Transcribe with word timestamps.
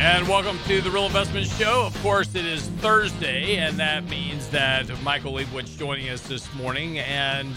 And 0.00 0.28
welcome 0.28 0.56
to 0.68 0.80
the 0.80 0.92
Real 0.92 1.06
Investment 1.06 1.44
Show. 1.48 1.84
Of 1.84 2.02
course, 2.04 2.32
it 2.36 2.46
is 2.46 2.68
Thursday, 2.68 3.56
and 3.56 3.76
that 3.78 4.04
means 4.04 4.48
that 4.50 4.88
Michael 5.02 5.32
Lebowitz 5.32 5.76
joining 5.76 6.08
us 6.08 6.20
this 6.20 6.54
morning. 6.54 7.00
And 7.00 7.52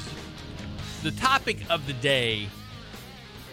the 1.03 1.11
topic 1.11 1.59
of 1.69 1.85
the 1.85 1.93
day 1.93 2.49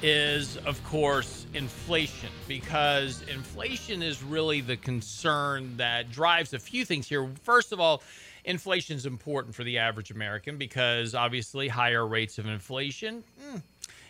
is, 0.00 0.56
of 0.64 0.82
course, 0.84 1.44
inflation, 1.52 2.30
because 2.48 3.20
inflation 3.28 4.02
is 4.02 4.22
really 4.22 4.62
the 4.62 4.78
concern 4.78 5.76
that 5.76 6.10
drives 6.10 6.54
a 6.54 6.58
few 6.58 6.86
things 6.86 7.06
here. 7.06 7.28
First 7.42 7.72
of 7.72 7.80
all, 7.80 8.02
inflation 8.46 8.96
is 8.96 9.04
important 9.04 9.54
for 9.54 9.64
the 9.64 9.76
average 9.76 10.10
American 10.10 10.56
because 10.56 11.14
obviously 11.14 11.68
higher 11.68 12.06
rates 12.06 12.38
of 12.38 12.46
inflation. 12.46 13.22
Hmm, 13.38 13.58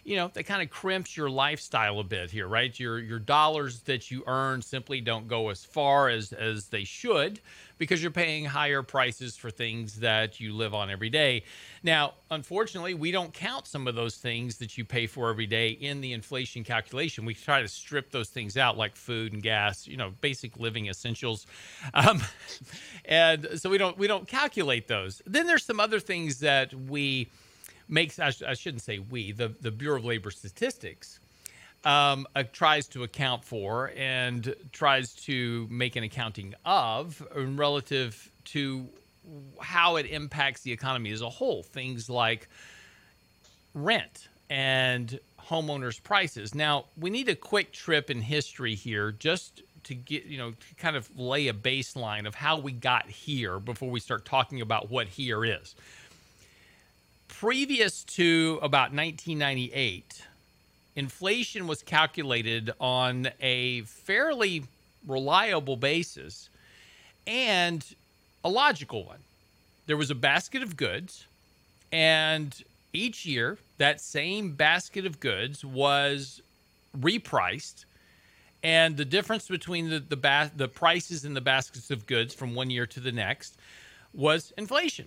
you 0.09 0.17
know, 0.17 0.31
that 0.33 0.45
kind 0.45 0.63
of 0.63 0.71
crimps 0.71 1.19
your 1.19 1.29
lifestyle 1.29 2.01
a 2.01 2.05
bit 2.05 2.31
here, 2.31 2.49
right? 2.49 2.77
Your 2.81 2.99
your 2.99 3.19
dollars 3.19 3.81
that 3.81 4.11
you 4.11 4.25
earn 4.27 4.63
simply 4.63 5.03
don't 5.03 5.29
go 5.29 5.51
as 5.51 5.67
far 5.67 6.09
as 6.09 6.33
as 6.33 6.69
they 6.69 6.85
should 6.85 7.41
because 7.77 8.01
you're 8.01 8.11
paying 8.11 8.47
higher 8.47 8.83
prices 8.83 9.37
for 9.37 9.51
things 9.51 10.01
that 10.01 10.41
you 10.41 10.55
live 10.55 10.73
on 10.73 10.89
every 10.89 11.11
day. 11.11 11.45
Now, 11.83 12.15
unfortunately, 12.31 12.95
we 12.95 13.11
don't 13.11 13.35
count 13.35 13.67
some 13.67 13.87
of 13.87 13.95
those 13.97 14.17
things 14.17 14.57
that 14.57 14.79
you 14.79 14.85
pay 14.87 15.07
for 15.07 15.29
every 15.29 15.47
day 15.47 15.73
in 15.73 16.01
the 16.01 16.15
inflation 16.15 16.65
calculation. 16.65 17.27
We 17.27 17.35
try 17.35 17.61
to 17.61 17.69
strip 17.69 18.11
those 18.11 18.31
things 18.31 18.57
out, 18.57 18.79
like 18.79 18.97
food 18.97 19.35
and 19.35 19.43
gas, 19.43 19.87
you 19.87 19.99
know, 19.99 20.15
basic 20.23 20.59
living 20.59 20.87
essentials, 20.87 21.47
um, 21.93 22.23
and 23.05 23.47
so 23.57 23.69
we 23.69 23.77
don't 23.77 23.99
we 23.99 24.07
don't 24.07 24.27
calculate 24.27 24.89
those. 24.89 25.21
Then 25.27 25.47
there's 25.47 25.67
some 25.67 25.81
other 25.81 26.01
things 26.01 26.41
that 26.41 26.73
we 26.73 27.29
makes 27.89 28.19
I, 28.19 28.31
sh- 28.31 28.43
I 28.43 28.55
shouldn't 28.55 28.83
say 28.83 28.99
we 28.99 29.33
the 29.33 29.49
the 29.61 29.71
Bureau 29.71 29.99
of 29.99 30.05
Labor 30.05 30.31
Statistics 30.31 31.21
um, 31.85 32.27
uh, 32.35 32.45
tries 32.53 32.87
to 32.89 33.03
account 33.03 33.45
for 33.45 33.93
and 33.97 34.55
tries 34.73 35.15
to 35.15 35.67
make 35.71 35.97
an 35.97 36.05
accounting 36.05 36.55
of 36.65 37.23
relative 37.35 38.31
to 38.47 38.87
how 39.61 39.97
it 39.97 40.07
impacts 40.07 40.63
the 40.63 40.73
economy 40.73 41.11
as 41.13 41.23
a 41.23 41.29
whole. 41.29 41.63
Things 41.63 42.09
like 42.09 42.49
rent 43.75 44.29
and 44.51 45.19
homeowners' 45.41 46.03
prices. 46.03 46.55
Now, 46.55 46.87
we 46.99 47.11
need 47.11 47.29
a 47.29 47.35
quick 47.35 47.73
trip 47.73 48.11
in 48.11 48.23
history 48.23 48.75
here 48.75 49.13
just 49.13 49.63
to 49.85 49.95
get, 49.95 50.25
you 50.25 50.39
know, 50.39 50.51
to 50.51 50.75
kind 50.77 50.97
of 50.97 51.09
lay 51.19 51.49
a 51.49 51.53
baseline 51.53 52.27
of 52.27 52.35
how 52.35 52.59
we 52.59 52.73
got 52.73 53.09
here 53.09 53.59
before 53.59 53.91
we 53.91 54.01
start 54.01 54.25
talking 54.25 54.61
about 54.61 54.91
what 54.91 55.07
here 55.09 55.45
is 55.45 55.75
previous 57.39 58.03
to 58.03 58.59
about 58.63 58.93
1998, 58.93 60.25
inflation 60.97 61.69
was 61.69 61.83
calculated 61.83 62.73
on 62.81 63.29
a 63.41 63.83
fairly 63.83 64.65
reliable 65.07 65.77
basis 65.77 66.51
and 67.29 67.95
a 68.43 68.49
logical 68.49 69.05
one. 69.05 69.21
There 69.87 69.97
was 69.97 70.11
a 70.11 70.17
basket 70.17 70.65
of 70.65 70.77
goods, 70.77 71.29
and 71.93 72.61
each 72.93 73.25
year 73.25 73.57
that 73.77 74.01
same 74.01 74.51
basket 74.57 75.07
of 75.07 75.21
goods 75.21 75.65
was 75.65 76.43
repriced 76.99 77.85
and 78.65 78.97
the 78.97 79.05
difference 79.05 79.47
between 79.47 79.89
the 79.91 80.01
the, 80.01 80.17
ba- 80.17 80.51
the 80.57 80.67
prices 80.67 81.25
in 81.25 81.35
the 81.35 81.41
baskets 81.41 81.93
of 81.93 82.05
goods 82.07 82.35
from 82.35 82.57
one 82.57 82.69
year 82.69 82.87
to 82.87 82.99
the 82.99 83.13
next 83.13 83.57
was 84.13 84.53
inflation 84.57 85.07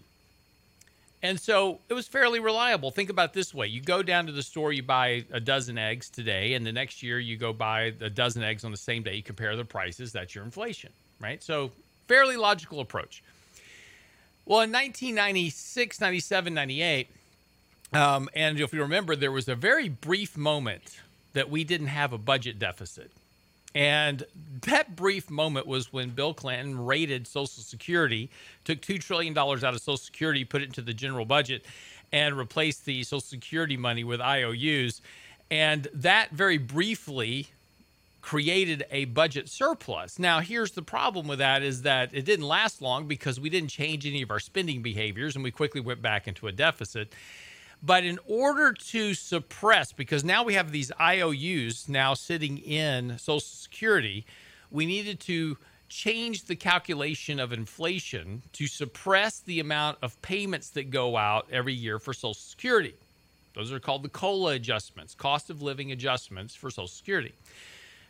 and 1.23 1.39
so 1.39 1.79
it 1.89 1.93
was 1.93 2.07
fairly 2.07 2.39
reliable. 2.39 2.91
Think 2.91 3.09
about 3.09 3.33
this 3.33 3.53
way 3.53 3.67
you 3.67 3.81
go 3.81 4.01
down 4.01 4.25
to 4.27 4.31
the 4.31 4.43
store, 4.43 4.73
you 4.73 4.83
buy 4.83 5.25
a 5.31 5.39
dozen 5.39 5.77
eggs 5.77 6.09
today, 6.09 6.53
and 6.53 6.65
the 6.65 6.71
next 6.71 7.03
year 7.03 7.19
you 7.19 7.37
go 7.37 7.53
buy 7.53 7.93
a 8.01 8.09
dozen 8.09 8.43
eggs 8.43 8.63
on 8.63 8.71
the 8.71 8.77
same 8.77 9.03
day. 9.03 9.15
You 9.15 9.23
compare 9.23 9.55
the 9.55 9.65
prices, 9.65 10.11
that's 10.11 10.33
your 10.33 10.43
inflation, 10.43 10.91
right? 11.19 11.41
So, 11.41 11.71
fairly 12.07 12.37
logical 12.37 12.79
approach. 12.79 13.23
Well, 14.45 14.61
in 14.61 14.71
1996, 14.71 16.01
97, 16.01 16.53
98, 16.53 17.07
um, 17.93 18.29
and 18.33 18.59
if 18.59 18.73
you 18.73 18.81
remember, 18.81 19.15
there 19.15 19.31
was 19.31 19.47
a 19.47 19.55
very 19.55 19.89
brief 19.89 20.35
moment 20.35 20.99
that 21.33 21.49
we 21.49 21.63
didn't 21.63 21.87
have 21.87 22.13
a 22.13 22.17
budget 22.17 22.57
deficit. 22.59 23.11
And 23.73 24.25
that 24.63 24.95
brief 24.95 25.29
moment 25.29 25.65
was 25.65 25.93
when 25.93 26.09
Bill 26.09 26.33
Clinton 26.33 26.85
raided 26.85 27.25
Social 27.27 27.63
Security, 27.63 28.29
took 28.65 28.81
$2 28.81 28.99
trillion 28.99 29.37
out 29.37 29.63
of 29.63 29.81
Social 29.81 29.97
Security, 29.97 30.43
put 30.43 30.61
it 30.61 30.65
into 30.65 30.81
the 30.81 30.93
general 30.93 31.25
budget, 31.25 31.65
and 32.11 32.37
replaced 32.37 32.85
the 32.85 33.03
Social 33.03 33.21
Security 33.21 33.77
money 33.77 34.03
with 34.03 34.19
IOUs. 34.19 35.01
And 35.49 35.87
that 35.93 36.31
very 36.31 36.57
briefly 36.57 37.47
created 38.21 38.85
a 38.91 39.05
budget 39.05 39.49
surplus. 39.49 40.19
Now, 40.19 40.39
here's 40.39 40.71
the 40.71 40.81
problem 40.81 41.27
with 41.27 41.39
that 41.39 41.63
is 41.63 41.81
that 41.81 42.13
it 42.13 42.23
didn't 42.23 42.47
last 42.47 42.81
long 42.81 43.07
because 43.07 43.39
we 43.39 43.49
didn't 43.49 43.69
change 43.69 44.05
any 44.05 44.21
of 44.21 44.29
our 44.29 44.39
spending 44.39 44.81
behaviors 44.81 45.35
and 45.35 45.43
we 45.43 45.51
quickly 45.51 45.81
went 45.81 46.01
back 46.01 46.27
into 46.27 46.47
a 46.47 46.51
deficit. 46.51 47.13
But 47.83 48.03
in 48.03 48.19
order 48.27 48.73
to 48.73 49.13
suppress, 49.13 49.91
because 49.91 50.23
now 50.23 50.43
we 50.43 50.53
have 50.53 50.71
these 50.71 50.91
IOUs 50.99 51.89
now 51.89 52.13
sitting 52.13 52.59
in 52.59 53.17
Social 53.17 53.39
Security, 53.39 54.25
we 54.69 54.85
needed 54.85 55.19
to 55.21 55.57
change 55.89 56.45
the 56.45 56.55
calculation 56.55 57.39
of 57.39 57.51
inflation 57.51 58.43
to 58.53 58.67
suppress 58.67 59.39
the 59.39 59.59
amount 59.59 59.97
of 60.01 60.19
payments 60.21 60.69
that 60.69 60.89
go 60.89 61.17
out 61.17 61.47
every 61.51 61.73
year 61.73 61.99
for 61.99 62.13
Social 62.13 62.33
Security. 62.35 62.93
Those 63.55 63.71
are 63.71 63.79
called 63.79 64.03
the 64.03 64.09
COLA 64.09 64.53
adjustments, 64.53 65.13
cost 65.13 65.49
of 65.49 65.61
living 65.61 65.91
adjustments 65.91 66.55
for 66.55 66.69
Social 66.69 66.87
Security. 66.87 67.33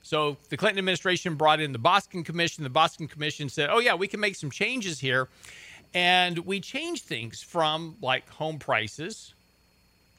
So 0.03 0.37
the 0.49 0.57
Clinton 0.57 0.79
administration 0.79 1.35
brought 1.35 1.59
in 1.59 1.71
the 1.71 1.79
Boskin 1.79 2.23
Commission. 2.23 2.63
The 2.63 2.69
Boskin 2.69 3.07
Commission 3.07 3.49
said, 3.49 3.69
oh, 3.71 3.79
yeah, 3.79 3.95
we 3.95 4.07
can 4.07 4.19
make 4.19 4.35
some 4.35 4.51
changes 4.51 4.99
here. 4.99 5.29
And 5.93 6.39
we 6.39 6.59
changed 6.59 7.05
things 7.05 7.41
from 7.41 7.97
like 8.01 8.29
home 8.29 8.59
prices 8.59 9.33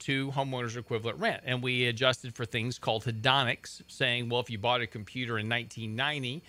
to 0.04 0.30
homeowners 0.32 0.76
equivalent 0.76 1.18
rent. 1.18 1.42
And 1.44 1.62
we 1.62 1.86
adjusted 1.86 2.34
for 2.34 2.44
things 2.44 2.78
called 2.78 3.04
hedonics, 3.04 3.82
saying, 3.88 4.28
well, 4.28 4.40
if 4.40 4.50
you 4.50 4.58
bought 4.58 4.80
a 4.80 4.86
computer 4.86 5.38
in 5.38 5.48
1990 5.48 6.42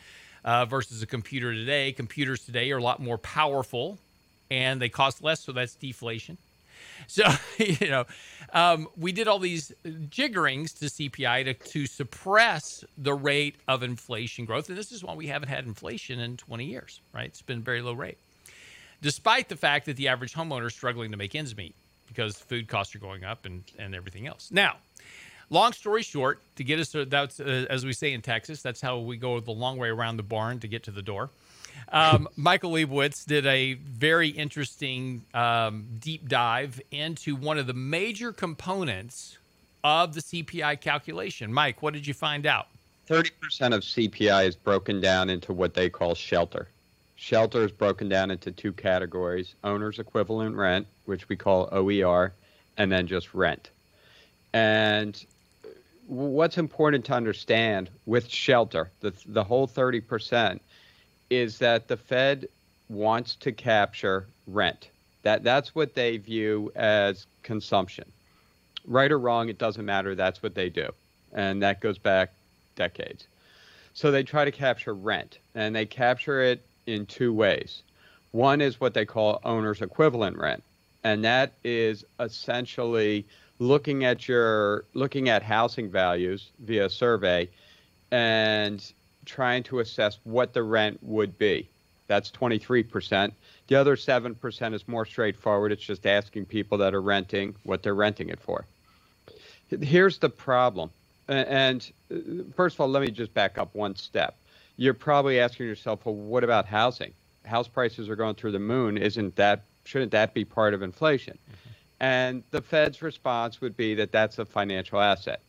uh, 0.45 0.65
versus 0.65 1.01
a 1.01 1.07
computer 1.07 1.53
today, 1.53 1.91
computers 1.91 2.45
today 2.45 2.71
are 2.71 2.77
a 2.77 2.83
lot 2.83 3.01
more 3.01 3.17
powerful 3.17 3.97
and 4.51 4.81
they 4.81 4.89
cost 4.89 5.23
less, 5.23 5.39
so 5.39 5.51
that's 5.51 5.75
deflation. 5.75 6.37
So, 7.07 7.23
you 7.57 7.89
know, 7.89 8.05
um, 8.53 8.87
we 8.97 9.11
did 9.11 9.27
all 9.27 9.39
these 9.39 9.71
jiggerings 9.85 10.77
to 10.79 10.85
CPI 10.85 11.45
to, 11.45 11.53
to 11.53 11.87
suppress 11.87 12.83
the 12.97 13.13
rate 13.13 13.55
of 13.67 13.83
inflation 13.83 14.45
growth. 14.45 14.69
And 14.69 14.77
this 14.77 14.91
is 14.91 15.03
why 15.03 15.15
we 15.15 15.27
haven't 15.27 15.49
had 15.49 15.65
inflation 15.65 16.19
in 16.19 16.37
20 16.37 16.65
years, 16.65 17.01
right? 17.13 17.25
It's 17.25 17.41
been 17.41 17.59
a 17.59 17.61
very 17.61 17.81
low 17.81 17.93
rate, 17.93 18.17
despite 19.01 19.49
the 19.49 19.55
fact 19.55 19.85
that 19.87 19.97
the 19.97 20.07
average 20.07 20.33
homeowner 20.33 20.67
is 20.67 20.73
struggling 20.73 21.11
to 21.11 21.17
make 21.17 21.33
ends 21.35 21.55
meet 21.55 21.75
because 22.13 22.37
food 22.37 22.67
costs 22.67 22.95
are 22.95 22.99
going 22.99 23.23
up 23.23 23.45
and, 23.45 23.63
and 23.79 23.95
everything 23.95 24.27
else. 24.27 24.49
Now, 24.51 24.77
long 25.49 25.73
story 25.73 26.03
short, 26.03 26.39
to 26.55 26.63
get 26.63 26.79
us 26.79 26.89
to 26.89 27.05
that's 27.05 27.39
uh, 27.39 27.65
as 27.69 27.85
we 27.85 27.93
say 27.93 28.13
in 28.13 28.21
Texas, 28.21 28.61
that's 28.61 28.81
how 28.81 28.99
we 28.99 29.17
go 29.17 29.39
the 29.39 29.51
long 29.51 29.77
way 29.77 29.89
around 29.89 30.17
the 30.17 30.23
barn 30.23 30.59
to 30.59 30.67
get 30.67 30.83
to 30.83 30.91
the 30.91 31.01
door. 31.01 31.29
Um, 31.91 32.27
Michael 32.35 32.71
Lebowitz 32.71 33.25
did 33.25 33.45
a 33.45 33.73
very 33.73 34.29
interesting 34.29 35.23
um, 35.33 35.87
deep 35.99 36.27
dive 36.27 36.81
into 36.91 37.35
one 37.35 37.57
of 37.57 37.67
the 37.67 37.73
major 37.73 38.31
components 38.31 39.37
of 39.83 40.13
the 40.13 40.21
CPI 40.21 40.79
calculation. 40.79 41.53
Mike, 41.53 41.81
what 41.81 41.93
did 41.93 42.07
you 42.07 42.13
find 42.13 42.45
out? 42.45 42.67
30% 43.09 43.31
of 43.73 43.81
CPI 43.81 44.47
is 44.47 44.55
broken 44.55 45.01
down 45.01 45.29
into 45.29 45.51
what 45.51 45.73
they 45.73 45.89
call 45.89 46.15
shelter. 46.15 46.69
Shelter 47.23 47.63
is 47.63 47.71
broken 47.71 48.09
down 48.09 48.31
into 48.31 48.51
two 48.51 48.73
categories 48.73 49.55
owner's 49.63 49.97
equivalent 49.97 50.57
rent, 50.57 50.87
which 51.05 51.29
we 51.29 51.37
call 51.37 51.69
OER, 51.71 52.33
and 52.75 52.91
then 52.91 53.07
just 53.07 53.33
rent. 53.33 53.69
And 54.51 55.25
what's 56.07 56.57
important 56.57 57.05
to 57.05 57.13
understand 57.13 57.89
with 58.05 58.29
shelter, 58.29 58.91
the, 58.99 59.13
the 59.25 59.45
whole 59.45 59.69
30%, 59.69 60.59
is 61.29 61.59
that 61.59 61.87
the 61.87 61.95
Fed 61.95 62.49
wants 62.89 63.35
to 63.35 63.53
capture 63.53 64.25
rent. 64.45 64.89
That, 65.21 65.43
that's 65.43 65.73
what 65.73 65.95
they 65.95 66.17
view 66.17 66.73
as 66.75 67.25
consumption. 67.41 68.11
Right 68.85 69.13
or 69.13 69.17
wrong, 69.17 69.47
it 69.47 69.57
doesn't 69.57 69.85
matter. 69.85 70.13
That's 70.13 70.43
what 70.43 70.55
they 70.55 70.67
do. 70.67 70.89
And 71.31 71.63
that 71.63 71.79
goes 71.79 71.97
back 71.97 72.33
decades. 72.75 73.27
So 73.93 74.11
they 74.11 74.23
try 74.23 74.43
to 74.43 74.51
capture 74.51 74.93
rent, 74.93 75.37
and 75.55 75.73
they 75.73 75.85
capture 75.85 76.41
it 76.41 76.61
in 76.85 77.05
two 77.05 77.33
ways. 77.33 77.83
One 78.31 78.61
is 78.61 78.79
what 78.79 78.93
they 78.93 79.05
call 79.05 79.39
owner's 79.43 79.81
equivalent 79.81 80.37
rent, 80.37 80.63
and 81.03 81.23
that 81.23 81.53
is 81.63 82.03
essentially 82.19 83.25
looking 83.59 84.03
at 84.05 84.27
your 84.27 84.85
looking 84.93 85.29
at 85.29 85.43
housing 85.43 85.89
values 85.89 86.51
via 86.59 86.89
survey 86.89 87.49
and 88.11 88.93
trying 89.25 89.63
to 89.63 89.79
assess 89.79 90.19
what 90.23 90.53
the 90.53 90.63
rent 90.63 90.99
would 91.01 91.37
be. 91.37 91.69
That's 92.07 92.29
23%. 92.31 93.31
The 93.67 93.75
other 93.75 93.95
7% 93.95 94.73
is 94.73 94.87
more 94.87 95.05
straightforward. 95.05 95.71
It's 95.71 95.83
just 95.83 96.05
asking 96.05 96.45
people 96.45 96.77
that 96.79 96.93
are 96.93 97.01
renting 97.01 97.55
what 97.63 97.81
they're 97.81 97.95
renting 97.95 98.29
it 98.29 98.39
for. 98.39 98.65
Here's 99.69 100.17
the 100.17 100.29
problem. 100.29 100.91
And 101.27 101.89
uh, 102.11 102.43
first 102.55 102.75
of 102.75 102.81
all, 102.81 102.89
let 102.89 103.01
me 103.01 103.09
just 103.09 103.33
back 103.33 103.57
up 103.57 103.73
one 103.73 103.95
step 103.95 104.35
you're 104.77 104.93
probably 104.93 105.39
asking 105.39 105.67
yourself, 105.67 106.05
well, 106.05 106.15
what 106.15 106.43
about 106.43 106.65
housing? 106.65 107.13
House 107.45 107.67
prices 107.67 108.09
are 108.09 108.15
going 108.15 108.35
through 108.35 108.53
the 108.53 108.59
moon. 108.59 108.97
Isn't 108.97 109.35
that 109.35 109.63
shouldn't 109.85 110.11
that 110.11 110.33
be 110.33 110.45
part 110.45 110.73
of 110.73 110.81
inflation? 110.81 111.37
Mm-hmm. 111.37 111.69
And 111.99 112.43
the 112.51 112.61
Fed's 112.61 113.01
response 113.01 113.61
would 113.61 113.77
be 113.77 113.95
that 113.95 114.11
that's 114.11 114.39
a 114.39 114.45
financial 114.45 114.99
asset, 114.99 115.41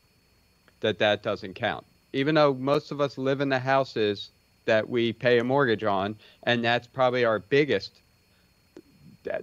that 0.81 0.99
that 0.99 1.23
doesn't 1.23 1.55
count. 1.55 1.85
Even 2.13 2.35
though 2.35 2.55
most 2.55 2.91
of 2.91 3.01
us 3.01 3.19
live 3.19 3.41
in 3.41 3.49
the 3.49 3.59
houses 3.59 4.31
that 4.67 4.89
we 4.89 5.13
pay 5.13 5.39
a 5.39 5.45
mortgage 5.45 5.85
on, 5.85 6.17
and 6.45 6.65
that's 6.65 6.87
probably 6.87 7.25
our 7.25 7.39
biggest 7.39 7.93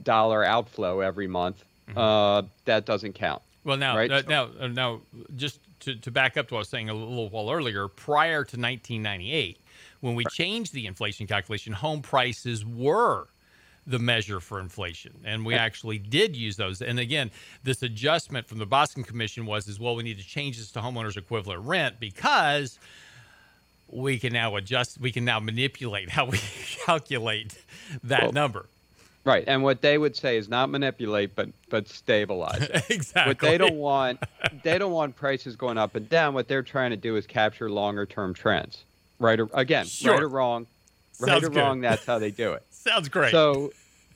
dollar 0.03 0.43
outflow 0.43 0.99
every 0.99 1.27
month, 1.27 1.63
mm-hmm. 1.89 1.97
uh, 1.97 2.43
that 2.65 2.85
doesn't 2.85 3.13
count. 3.13 3.41
Well, 3.63 3.77
now, 3.77 3.95
right? 3.95 4.11
uh, 4.11 4.23
now, 4.27 4.49
uh, 4.59 4.67
now, 4.67 5.01
just 5.35 5.59
to, 5.81 5.95
to 5.95 6.11
back 6.11 6.37
up 6.37 6.47
to 6.47 6.55
what 6.55 6.59
I 6.59 6.61
was 6.61 6.69
saying 6.69 6.89
a 6.89 6.93
little 6.93 7.29
while 7.29 7.51
earlier, 7.51 7.87
prior 7.87 8.43
to 8.43 8.57
1998, 8.57 9.59
when 9.99 10.15
we 10.15 10.25
changed 10.25 10.73
the 10.73 10.87
inflation 10.87 11.27
calculation, 11.27 11.73
home 11.73 12.01
prices 12.01 12.65
were 12.65 13.27
the 13.87 13.99
measure 13.99 14.39
for 14.39 14.59
inflation. 14.59 15.13
And 15.25 15.45
we 15.45 15.55
actually 15.55 15.97
did 15.97 16.35
use 16.35 16.55
those. 16.55 16.81
And 16.81 16.99
again 16.99 17.31
this 17.63 17.83
adjustment 17.83 18.47
from 18.47 18.59
the 18.59 18.65
Boskin 18.65 19.03
commission 19.03 19.45
was 19.45 19.67
as 19.67 19.79
well 19.79 19.95
we 19.95 20.03
need 20.03 20.17
to 20.17 20.25
change 20.25 20.57
this 20.57 20.71
to 20.71 20.79
homeowners 20.79 21.17
equivalent 21.17 21.65
rent 21.65 21.99
because 21.99 22.79
we 23.87 24.17
can 24.17 24.33
now 24.33 24.55
adjust 24.55 24.99
we 24.99 25.11
can 25.11 25.25
now 25.25 25.39
manipulate 25.39 26.09
how 26.09 26.25
we 26.25 26.37
calculate 26.85 27.57
that 28.03 28.23
well, 28.23 28.31
number 28.31 28.65
Right, 29.23 29.43
and 29.45 29.61
what 29.61 29.81
they 29.81 29.99
would 29.99 30.15
say 30.15 30.37
is 30.37 30.49
not 30.49 30.69
manipulate, 30.69 31.35
but 31.35 31.49
but 31.69 31.87
stabilize. 31.87 32.67
exactly. 32.89 33.29
What 33.29 33.39
they 33.39 33.57
don't 33.57 33.75
want, 33.75 34.19
they 34.63 34.79
don't 34.79 34.91
want 34.91 35.15
prices 35.15 35.55
going 35.55 35.77
up 35.77 35.93
and 35.93 36.09
down. 36.09 36.33
What 36.33 36.47
they're 36.47 36.63
trying 36.63 36.89
to 36.89 36.97
do 36.97 37.15
is 37.15 37.27
capture 37.27 37.69
longer 37.69 38.07
term 38.07 38.33
trends. 38.33 38.83
Right 39.19 39.39
or 39.39 39.47
again, 39.53 39.85
sure. 39.85 40.13
right 40.13 40.23
or 40.23 40.27
wrong, 40.27 40.65
Sounds 41.13 41.29
right 41.29 41.43
or 41.43 41.49
good. 41.49 41.57
wrong. 41.57 41.81
That's 41.81 42.03
how 42.03 42.17
they 42.17 42.31
do 42.31 42.53
it. 42.53 42.63
Sounds 42.71 43.09
great. 43.09 43.29
So, 43.29 43.71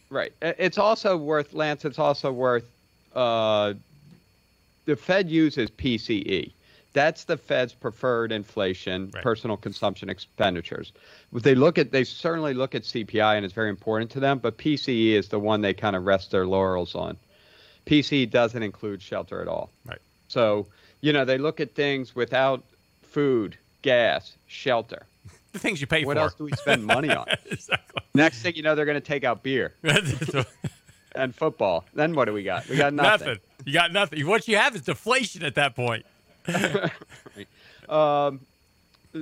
right, 0.09 0.33
it's 0.41 0.79
also 0.79 1.17
worth 1.17 1.53
Lance. 1.53 1.85
It's 1.85 1.99
also 1.99 2.31
worth. 2.31 2.65
Uh, 3.15 3.75
the 4.85 4.95
Fed 4.95 5.29
uses 5.29 5.69
PCE. 5.69 6.51
That's 6.95 7.25
the 7.25 7.35
Fed's 7.35 7.73
preferred 7.73 8.31
inflation, 8.31 9.11
right. 9.13 9.21
personal 9.21 9.57
consumption 9.57 10.09
expenditures. 10.09 10.93
They 11.33 11.53
look 11.53 11.77
at, 11.77 11.91
they 11.91 12.05
certainly 12.05 12.53
look 12.53 12.73
at 12.73 12.83
CPI, 12.83 13.35
and 13.35 13.43
it's 13.43 13.53
very 13.53 13.69
important 13.69 14.11
to 14.11 14.21
them. 14.21 14.39
But 14.39 14.57
PCE 14.57 15.11
is 15.11 15.27
the 15.27 15.37
one 15.37 15.59
they 15.59 15.73
kind 15.73 15.97
of 15.97 16.05
rest 16.05 16.31
their 16.31 16.47
laurels 16.47 16.95
on. 16.95 17.17
PCE 17.85 18.31
doesn't 18.31 18.63
include 18.63 19.01
shelter 19.01 19.41
at 19.41 19.49
all. 19.49 19.71
Right. 19.85 19.99
So 20.29 20.67
you 21.01 21.11
know 21.11 21.25
they 21.25 21.37
look 21.37 21.59
at 21.59 21.75
things 21.75 22.15
without 22.15 22.63
food, 23.03 23.57
gas, 23.81 24.33
shelter. 24.47 25.05
The 25.51 25.59
things 25.59 25.79
you 25.79 25.87
pay 25.87 26.03
what 26.03 26.15
for. 26.15 26.19
What 26.19 26.23
else 26.23 26.33
do 26.33 26.43
we 26.43 26.51
spend 26.51 26.85
money 26.85 27.09
on? 27.09 27.27
exactly. 27.49 28.03
Next 28.13 28.41
thing 28.41 28.55
you 28.55 28.61
know, 28.61 28.75
they're 28.75 28.83
going 28.83 28.99
to 28.99 29.07
take 29.07 29.23
out 29.23 29.41
beer 29.41 29.73
and 31.15 31.33
football. 31.33 31.85
Then 31.93 32.13
what 32.13 32.25
do 32.25 32.33
we 32.33 32.43
got? 32.43 32.67
We 32.67 32.75
got 32.75 32.93
nothing. 32.93 33.27
nothing. 33.27 33.41
You 33.63 33.71
got 33.71 33.93
nothing. 33.93 34.27
What 34.27 34.49
you 34.49 34.57
have 34.57 34.75
is 34.75 34.81
deflation 34.81 35.43
at 35.43 35.55
that 35.55 35.73
point. 35.73 36.05
um, 37.89 38.39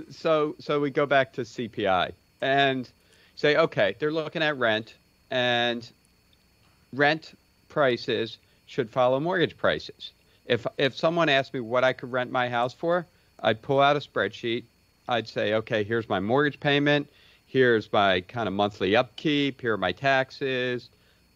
so 0.10 0.56
so 0.60 0.80
we 0.80 0.90
go 0.90 1.06
back 1.06 1.34
to 1.34 1.42
CPI 1.42 2.12
and 2.42 2.90
say, 3.36 3.58
okay, 3.58 3.96
they're 4.00 4.12
looking 4.12 4.42
at 4.42 4.58
rent, 4.58 4.96
and 5.31 5.90
rent 6.94 7.38
prices 7.70 8.38
should 8.66 8.90
follow 8.90 9.20
mortgage 9.20 9.58
prices. 9.58 10.12
If 10.46 10.66
if 10.78 10.96
someone 10.96 11.30
asked 11.30 11.54
me 11.54 11.60
what 11.60 11.84
I 11.84 11.94
could 11.94 12.12
rent 12.12 12.31
my 12.31 12.50
house 12.50 12.74
for, 12.74 13.06
I'd 13.40 13.62
pull 13.62 13.80
out 13.80 13.96
a 13.96 14.00
spreadsheet. 14.00 14.64
I'd 15.08 15.28
say, 15.28 15.54
okay, 15.56 15.84
here's 15.84 16.08
my 16.08 16.19
mortgage 16.19 16.60
payment. 16.60 17.10
Here's 17.48 17.92
my 17.92 18.22
kind 18.22 18.48
of 18.48 18.54
monthly 18.54 18.96
upkeep. 18.96 19.62
Here 19.62 19.74
are 19.74 19.78
my 19.78 19.92
taxes, 19.92 20.90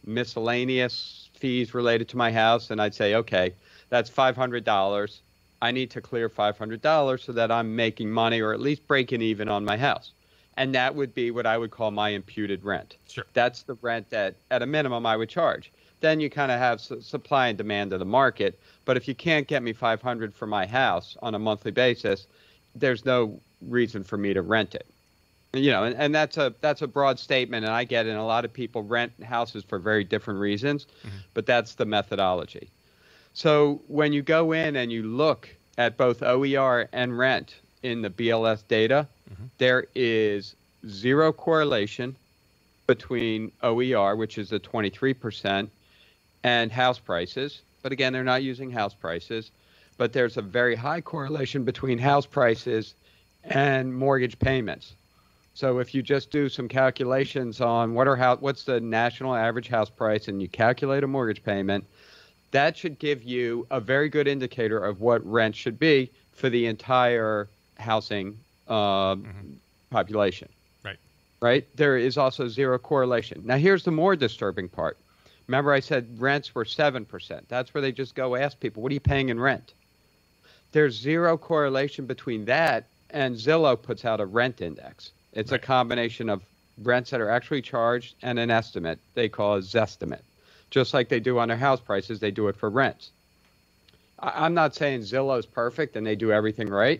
miscellaneous 0.05 1.29
fees 1.35 1.73
related 1.73 2.09
to 2.09 2.17
my 2.17 2.31
house, 2.31 2.71
and 2.71 2.81
I'd 2.81 2.95
say, 2.95 3.15
okay, 3.15 3.53
that's 3.89 4.09
five 4.09 4.35
hundred 4.35 4.63
dollars. 4.63 5.21
I 5.61 5.71
need 5.71 5.91
to 5.91 6.01
clear 6.01 6.29
$500 6.29 7.19
so 7.19 7.31
that 7.31 7.51
I'm 7.51 7.75
making 7.75 8.11
money 8.11 8.41
or 8.41 8.53
at 8.53 8.59
least 8.59 8.87
breaking 8.87 9.21
even 9.21 9.49
on 9.49 9.65
my 9.65 9.77
house. 9.77 10.11
And 10.55 10.73
that 10.75 10.95
would 10.95 11.13
be 11.13 11.31
what 11.31 11.45
I 11.45 11.57
would 11.57 11.71
call 11.71 11.91
my 11.91 12.09
imputed 12.09 12.63
rent. 12.63 12.95
Sure. 13.07 13.25
That's 13.33 13.63
the 13.63 13.75
rent 13.75 14.09
that, 14.09 14.35
at 14.49 14.61
a 14.61 14.65
minimum, 14.65 15.05
I 15.05 15.15
would 15.15 15.29
charge. 15.29 15.71
Then 16.01 16.19
you 16.19 16.29
kind 16.29 16.51
of 16.51 16.59
have 16.59 16.81
su- 16.81 17.01
supply 17.01 17.47
and 17.47 17.57
demand 17.57 17.93
of 17.93 17.99
the 17.99 18.05
market. 18.05 18.59
But 18.85 18.97
if 18.97 19.07
you 19.07 19.15
can't 19.15 19.47
get 19.47 19.63
me 19.63 19.73
500 19.73 20.33
for 20.33 20.47
my 20.47 20.65
house 20.65 21.15
on 21.21 21.35
a 21.35 21.39
monthly 21.39 21.71
basis, 21.71 22.27
there's 22.75 23.05
no 23.05 23.39
reason 23.61 24.03
for 24.03 24.17
me 24.17 24.33
to 24.33 24.41
rent 24.41 24.75
it. 24.75 24.85
You 25.53 25.71
know, 25.71 25.83
and, 25.85 25.95
and 25.95 26.13
that's 26.13 26.37
a 26.37 26.53
that's 26.59 26.81
a 26.81 26.87
broad 26.87 27.19
statement, 27.19 27.65
and 27.65 27.73
I 27.73 27.83
get 27.85 28.05
it. 28.05 28.09
And 28.09 28.19
a 28.19 28.23
lot 28.23 28.45
of 28.45 28.51
people 28.51 28.83
rent 28.83 29.13
houses 29.23 29.63
for 29.63 29.79
very 29.79 30.03
different 30.03 30.39
reasons, 30.39 30.85
mm-hmm. 30.99 31.17
but 31.33 31.45
that's 31.45 31.75
the 31.75 31.85
methodology. 31.85 32.69
So 33.37 33.81
when 33.85 34.13
you 34.13 34.23
go 34.23 34.51
in 34.51 34.77
and 34.77 34.91
you 34.91 35.03
look 35.03 35.47
at 35.77 35.95
both 35.95 36.23
OER 36.23 36.89
and 36.91 37.15
rent 37.15 37.53
in 37.83 38.01
the 38.01 38.09
BLS 38.09 38.63
data, 38.67 39.07
mm-hmm. 39.31 39.43
there 39.59 39.85
is 39.93 40.55
zero 40.87 41.31
correlation 41.31 42.15
between 42.87 43.51
OER, 43.61 44.15
which 44.15 44.39
is 44.39 44.49
the 44.49 44.59
23%, 44.59 45.69
and 46.43 46.71
house 46.71 46.97
prices. 46.97 47.61
But 47.83 47.91
again, 47.91 48.11
they're 48.11 48.23
not 48.23 48.41
using 48.41 48.71
house 48.71 48.95
prices. 48.95 49.51
But 49.97 50.13
there's 50.13 50.37
a 50.37 50.41
very 50.41 50.75
high 50.75 51.01
correlation 51.01 51.63
between 51.63 51.99
house 51.99 52.25
prices 52.25 52.95
and 53.43 53.93
mortgage 53.93 54.39
payments. 54.39 54.93
So 55.53 55.77
if 55.77 55.93
you 55.93 56.01
just 56.01 56.31
do 56.31 56.49
some 56.49 56.67
calculations 56.67 57.61
on 57.61 57.93
what 57.93 58.07
are 58.07 58.15
how, 58.15 58.37
what's 58.37 58.63
the 58.63 58.79
national 58.79 59.35
average 59.35 59.67
house 59.67 59.91
price 59.91 60.27
and 60.27 60.41
you 60.41 60.47
calculate 60.47 61.03
a 61.03 61.07
mortgage 61.07 61.43
payment, 61.43 61.85
that 62.51 62.77
should 62.77 62.99
give 62.99 63.23
you 63.23 63.67
a 63.71 63.79
very 63.79 64.09
good 64.09 64.27
indicator 64.27 64.83
of 64.83 65.01
what 65.01 65.25
rent 65.25 65.55
should 65.55 65.79
be 65.79 66.09
for 66.33 66.49
the 66.49 66.65
entire 66.67 67.47
housing 67.77 68.37
uh, 68.67 69.15
mm-hmm. 69.15 69.53
population. 69.89 70.49
Right. 70.83 70.97
Right. 71.41 71.67
There 71.75 71.97
is 71.97 72.17
also 72.17 72.47
zero 72.47 72.77
correlation. 72.77 73.41
Now, 73.45 73.57
here's 73.57 73.83
the 73.83 73.91
more 73.91 74.15
disturbing 74.15 74.69
part. 74.69 74.97
Remember, 75.47 75.71
I 75.71 75.79
said 75.79 76.07
rents 76.19 76.53
were 76.53 76.65
7%. 76.65 77.41
That's 77.47 77.73
where 77.73 77.81
they 77.81 77.91
just 77.91 78.15
go 78.15 78.35
ask 78.35 78.59
people, 78.59 78.83
what 78.83 78.91
are 78.91 78.93
you 78.93 78.99
paying 78.99 79.29
in 79.29 79.39
rent? 79.39 79.73
There's 80.73 80.99
zero 80.99 81.37
correlation 81.37 82.05
between 82.05 82.45
that 82.45 82.85
and 83.11 83.35
Zillow 83.35 83.81
puts 83.81 84.03
out 84.05 84.19
a 84.19 84.25
rent 84.25 84.61
index. 84.61 85.11
It's 85.33 85.51
right. 85.51 85.61
a 85.61 85.65
combination 85.65 86.29
of 86.29 86.43
rents 86.83 87.09
that 87.11 87.21
are 87.21 87.29
actually 87.29 87.61
charged 87.61 88.15
and 88.21 88.37
an 88.37 88.51
estimate 88.51 88.99
they 89.15 89.29
call 89.29 89.55
a 89.55 89.59
Zestimate 89.59 90.21
just 90.69 90.93
like 90.93 91.09
they 91.09 91.19
do 91.19 91.39
on 91.39 91.47
their 91.47 91.57
house 91.57 91.79
prices, 91.79 92.19
they 92.19 92.31
do 92.31 92.47
it 92.47 92.55
for 92.55 92.69
rents. 92.69 93.11
I'm 94.19 94.53
not 94.53 94.73
saying 94.73 95.01
Zillow's 95.01 95.45
perfect 95.45 95.95
and 95.95 96.05
they 96.05 96.15
do 96.15 96.31
everything 96.31 96.69
right, 96.69 96.99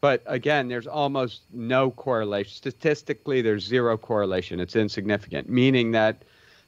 but 0.00 0.22
again, 0.26 0.68
there's 0.68 0.86
almost 0.86 1.40
no 1.52 1.90
correlation. 1.90 2.52
Statistically, 2.52 3.40
there's 3.40 3.64
zero 3.64 3.96
correlation. 3.96 4.60
It's 4.60 4.76
insignificant, 4.76 5.48
meaning 5.48 5.92
that 5.92 6.22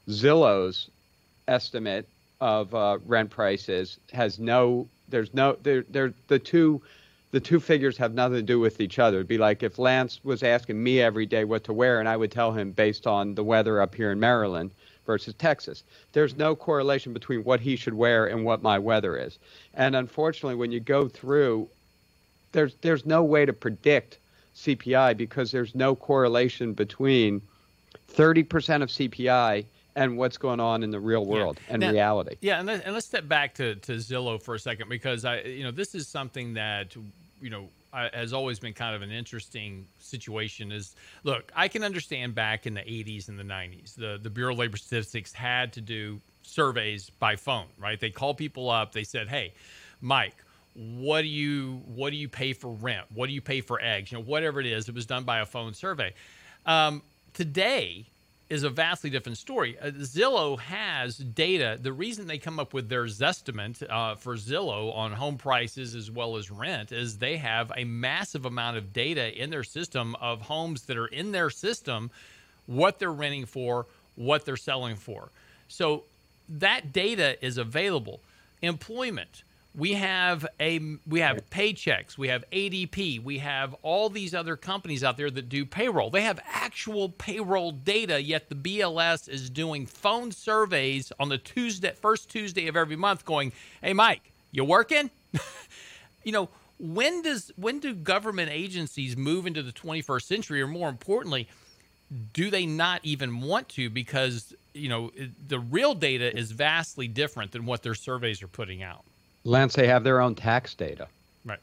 Zillow's 0.09 0.89
estimate 1.47 2.07
of 2.41 2.73
uh, 2.73 2.97
rent 3.05 3.29
prices 3.29 3.97
has 4.11 4.39
no. 4.39 4.87
There's 5.09 5.33
no. 5.33 5.57
There. 5.63 5.83
There. 5.89 6.13
The 6.27 6.39
two. 6.39 6.81
The 7.31 7.39
two 7.39 7.59
figures 7.59 7.97
have 7.97 8.13
nothing 8.13 8.35
to 8.35 8.43
do 8.43 8.59
with 8.59 8.79
each 8.79 8.99
other. 8.99 9.17
It'd 9.17 9.27
be 9.27 9.39
like 9.39 9.63
if 9.63 9.79
Lance 9.79 10.19
was 10.23 10.43
asking 10.43 10.83
me 10.83 11.01
every 11.01 11.25
day 11.25 11.45
what 11.45 11.63
to 11.63 11.73
wear, 11.73 11.99
and 11.99 12.07
I 12.07 12.15
would 12.15 12.31
tell 12.31 12.51
him 12.51 12.71
based 12.71 13.07
on 13.07 13.33
the 13.33 13.43
weather 13.43 13.81
up 13.81 13.95
here 13.95 14.11
in 14.11 14.19
Maryland 14.19 14.69
versus 15.05 15.33
Texas. 15.35 15.83
There's 16.13 16.35
no 16.37 16.55
correlation 16.55 17.13
between 17.13 17.43
what 17.43 17.59
he 17.59 17.75
should 17.75 17.93
wear 17.93 18.25
and 18.25 18.45
what 18.45 18.61
my 18.61 18.79
weather 18.79 19.17
is. 19.17 19.37
And 19.73 19.95
unfortunately, 19.95 20.55
when 20.55 20.71
you 20.71 20.79
go 20.79 21.07
through, 21.07 21.67
there's 22.51 22.75
there's 22.81 23.05
no 23.05 23.23
way 23.23 23.45
to 23.45 23.53
predict 23.53 24.17
CPI 24.55 25.17
because 25.17 25.51
there's 25.51 25.73
no 25.75 25.95
correlation 25.95 26.73
between 26.73 27.41
30% 28.13 28.83
of 28.83 28.89
CPI 28.89 29.65
and 29.95 30.17
what's 30.17 30.37
going 30.37 30.59
on 30.59 30.83
in 30.83 30.91
the 30.91 30.99
real 30.99 31.25
world 31.25 31.59
yeah. 31.67 31.73
and 31.73 31.81
now, 31.81 31.91
reality. 31.91 32.35
Yeah, 32.41 32.59
and, 32.59 32.67
let, 32.67 32.83
and 32.85 32.93
let's 32.93 33.05
step 33.05 33.27
back 33.27 33.55
to, 33.55 33.75
to 33.75 33.93
Zillow 33.93 34.41
for 34.41 34.55
a 34.55 34.59
second 34.59 34.89
because 34.89 35.25
I, 35.25 35.41
you 35.41 35.63
know, 35.63 35.71
this 35.71 35.93
is 35.95 36.07
something 36.07 36.53
that 36.55 36.95
you 37.41 37.49
know 37.49 37.69
has 37.93 38.33
always 38.33 38.59
been 38.59 38.73
kind 38.73 38.95
of 38.95 39.01
an 39.01 39.11
interesting 39.11 39.87
situation 39.99 40.71
is 40.71 40.95
look 41.23 41.51
i 41.55 41.67
can 41.67 41.83
understand 41.83 42.33
back 42.33 42.65
in 42.65 42.73
the 42.73 42.81
80s 42.81 43.29
and 43.29 43.37
the 43.37 43.43
90s 43.43 43.95
the, 43.95 44.19
the 44.21 44.29
bureau 44.29 44.53
of 44.53 44.59
labor 44.59 44.77
statistics 44.77 45.31
had 45.31 45.71
to 45.73 45.81
do 45.81 46.19
surveys 46.41 47.09
by 47.09 47.35
phone 47.35 47.67
right? 47.79 47.99
They 47.99 48.09
call 48.09 48.33
people 48.33 48.69
up 48.69 48.91
they 48.91 49.03
said 49.03 49.29
hey 49.29 49.53
mike 50.01 50.35
what 50.75 51.21
do 51.21 51.27
you 51.27 51.81
what 51.85 52.09
do 52.09 52.15
you 52.15 52.27
pay 52.27 52.53
for 52.53 52.71
rent? 52.71 53.05
What 53.13 53.27
do 53.27 53.33
you 53.33 53.41
pay 53.41 53.61
for 53.61 53.79
eggs? 53.81 54.11
You 54.11 54.17
know 54.17 54.23
whatever 54.23 54.59
it 54.59 54.65
is 54.65 54.89
it 54.89 54.95
was 54.95 55.05
done 55.05 55.23
by 55.23 55.39
a 55.39 55.45
phone 55.45 55.73
survey. 55.73 56.13
Um, 56.65 57.01
today 57.33 58.07
is 58.49 58.63
a 58.63 58.69
vastly 58.69 59.09
different 59.09 59.37
story. 59.37 59.77
Uh, 59.79 59.87
Zillow 59.87 60.59
has 60.59 61.17
data. 61.17 61.77
The 61.81 61.93
reason 61.93 62.27
they 62.27 62.37
come 62.37 62.59
up 62.59 62.73
with 62.73 62.89
their 62.89 63.05
Zestimate 63.05 63.83
uh, 63.89 64.15
for 64.15 64.35
Zillow 64.35 64.93
on 64.95 65.13
home 65.13 65.37
prices 65.37 65.95
as 65.95 66.11
well 66.11 66.35
as 66.37 66.51
rent 66.51 66.91
is 66.91 67.17
they 67.17 67.37
have 67.37 67.71
a 67.75 67.83
massive 67.83 68.45
amount 68.45 68.77
of 68.77 68.93
data 68.93 69.41
in 69.41 69.49
their 69.49 69.63
system 69.63 70.15
of 70.21 70.41
homes 70.41 70.83
that 70.83 70.97
are 70.97 71.07
in 71.07 71.31
their 71.31 71.49
system, 71.49 72.11
what 72.65 72.99
they're 72.99 73.11
renting 73.11 73.45
for, 73.45 73.85
what 74.15 74.45
they're 74.45 74.57
selling 74.57 74.95
for. 74.95 75.29
So 75.67 76.03
that 76.49 76.93
data 76.93 77.43
is 77.43 77.57
available. 77.57 78.19
Employment 78.61 79.43
we 79.75 79.93
have 79.93 80.45
a 80.59 80.79
we 81.07 81.19
have 81.19 81.49
paychex 81.49 82.17
we 82.17 82.27
have 82.27 82.43
adp 82.51 83.23
we 83.23 83.39
have 83.39 83.73
all 83.81 84.09
these 84.09 84.35
other 84.35 84.55
companies 84.55 85.03
out 85.03 85.17
there 85.17 85.31
that 85.31 85.49
do 85.49 85.65
payroll. 85.65 86.09
They 86.09 86.21
have 86.21 86.39
actual 86.45 87.09
payroll 87.09 87.71
data 87.71 88.21
yet 88.21 88.49
the 88.49 88.55
bls 88.55 89.27
is 89.27 89.49
doing 89.49 89.85
phone 89.85 90.31
surveys 90.31 91.11
on 91.19 91.29
the 91.29 91.37
tuesday 91.37 91.93
first 91.99 92.29
tuesday 92.29 92.67
of 92.67 92.75
every 92.75 92.95
month 92.95 93.25
going 93.25 93.51
hey 93.81 93.93
mike 93.93 94.31
you 94.51 94.63
working? 94.63 95.09
You 96.23 96.31
know 96.31 96.49
when 96.79 97.21
does 97.21 97.51
when 97.57 97.79
do 97.79 97.93
government 97.93 98.49
agencies 98.49 99.17
move 99.17 99.45
into 99.45 99.61
the 99.61 99.73
21st 99.73 100.23
century? 100.23 100.61
Or 100.61 100.67
more 100.67 100.87
importantly 100.87 101.49
do 102.31 102.49
they 102.49 102.65
not 102.65 103.01
even 103.03 103.41
want 103.41 103.69
to? 103.69 103.89
Because 103.89 104.53
you 104.73 104.87
know 104.87 105.11
the 105.47 105.59
real 105.59 105.95
data 105.95 106.33
is 106.33 106.51
vastly 106.51 107.07
different 107.07 107.51
than 107.51 107.65
what 107.65 107.83
their 107.83 107.95
surveys 107.95 108.41
are 108.41 108.47
putting 108.47 108.81
out 108.81 109.03
Lance, 109.43 109.75
they 109.75 109.87
have 109.87 110.03
their 110.03 110.21
own 110.21 110.35
tax 110.35 110.73
data. 110.73 111.07
Right. 111.45 111.59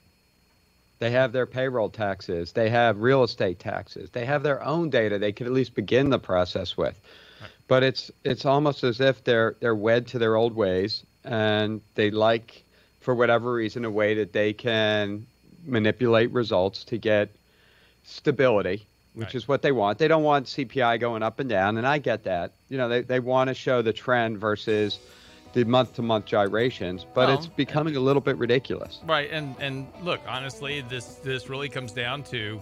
They 0.98 1.10
have 1.10 1.32
their 1.32 1.46
payroll 1.46 1.88
taxes. 1.88 2.52
They 2.52 2.70
have 2.70 3.00
real 3.00 3.24
estate 3.24 3.58
taxes. 3.58 4.10
They 4.10 4.24
have 4.24 4.42
their 4.42 4.62
own 4.62 4.90
data 4.90 5.18
they 5.18 5.32
could 5.32 5.46
at 5.46 5.52
least 5.52 5.74
begin 5.74 6.10
the 6.10 6.18
process 6.18 6.76
with. 6.76 6.98
Right. 7.40 7.50
But 7.68 7.82
it's 7.82 8.10
it's 8.24 8.44
almost 8.44 8.84
as 8.84 9.00
if 9.00 9.24
they're 9.24 9.56
they're 9.60 9.74
wed 9.74 10.06
to 10.08 10.18
their 10.18 10.36
old 10.36 10.54
ways 10.54 11.04
and 11.24 11.80
they 11.94 12.10
like 12.10 12.62
for 13.00 13.14
whatever 13.14 13.52
reason 13.52 13.84
a 13.84 13.90
way 13.90 14.14
that 14.14 14.32
they 14.32 14.52
can 14.52 15.26
manipulate 15.64 16.30
results 16.30 16.84
to 16.84 16.98
get 16.98 17.30
stability 18.04 18.84
which 19.14 19.26
right. 19.26 19.34
is 19.34 19.48
what 19.48 19.62
they 19.62 19.72
want. 19.72 19.98
They 19.98 20.08
don't 20.08 20.22
want 20.22 20.46
CPI 20.46 21.00
going 21.00 21.22
up 21.22 21.40
and 21.40 21.48
down, 21.48 21.78
and 21.78 21.86
I 21.86 21.98
get 21.98 22.24
that. 22.24 22.52
You 22.68 22.78
know, 22.78 22.88
they, 22.88 23.02
they 23.02 23.20
want 23.20 23.48
to 23.48 23.54
show 23.54 23.82
the 23.82 23.92
trend 23.92 24.38
versus 24.38 24.98
the 25.52 25.64
month 25.64 25.94
to 25.94 26.02
month 26.02 26.26
gyrations, 26.26 27.06
but 27.14 27.28
well, 27.28 27.38
it's 27.38 27.46
becoming 27.46 27.96
a 27.96 28.00
little 28.00 28.22
bit 28.22 28.36
ridiculous. 28.36 29.00
Right, 29.04 29.30
and 29.30 29.54
and 29.60 29.86
look, 30.02 30.20
honestly, 30.26 30.80
this 30.82 31.16
this 31.16 31.48
really 31.48 31.68
comes 31.68 31.92
down 31.92 32.22
to 32.24 32.60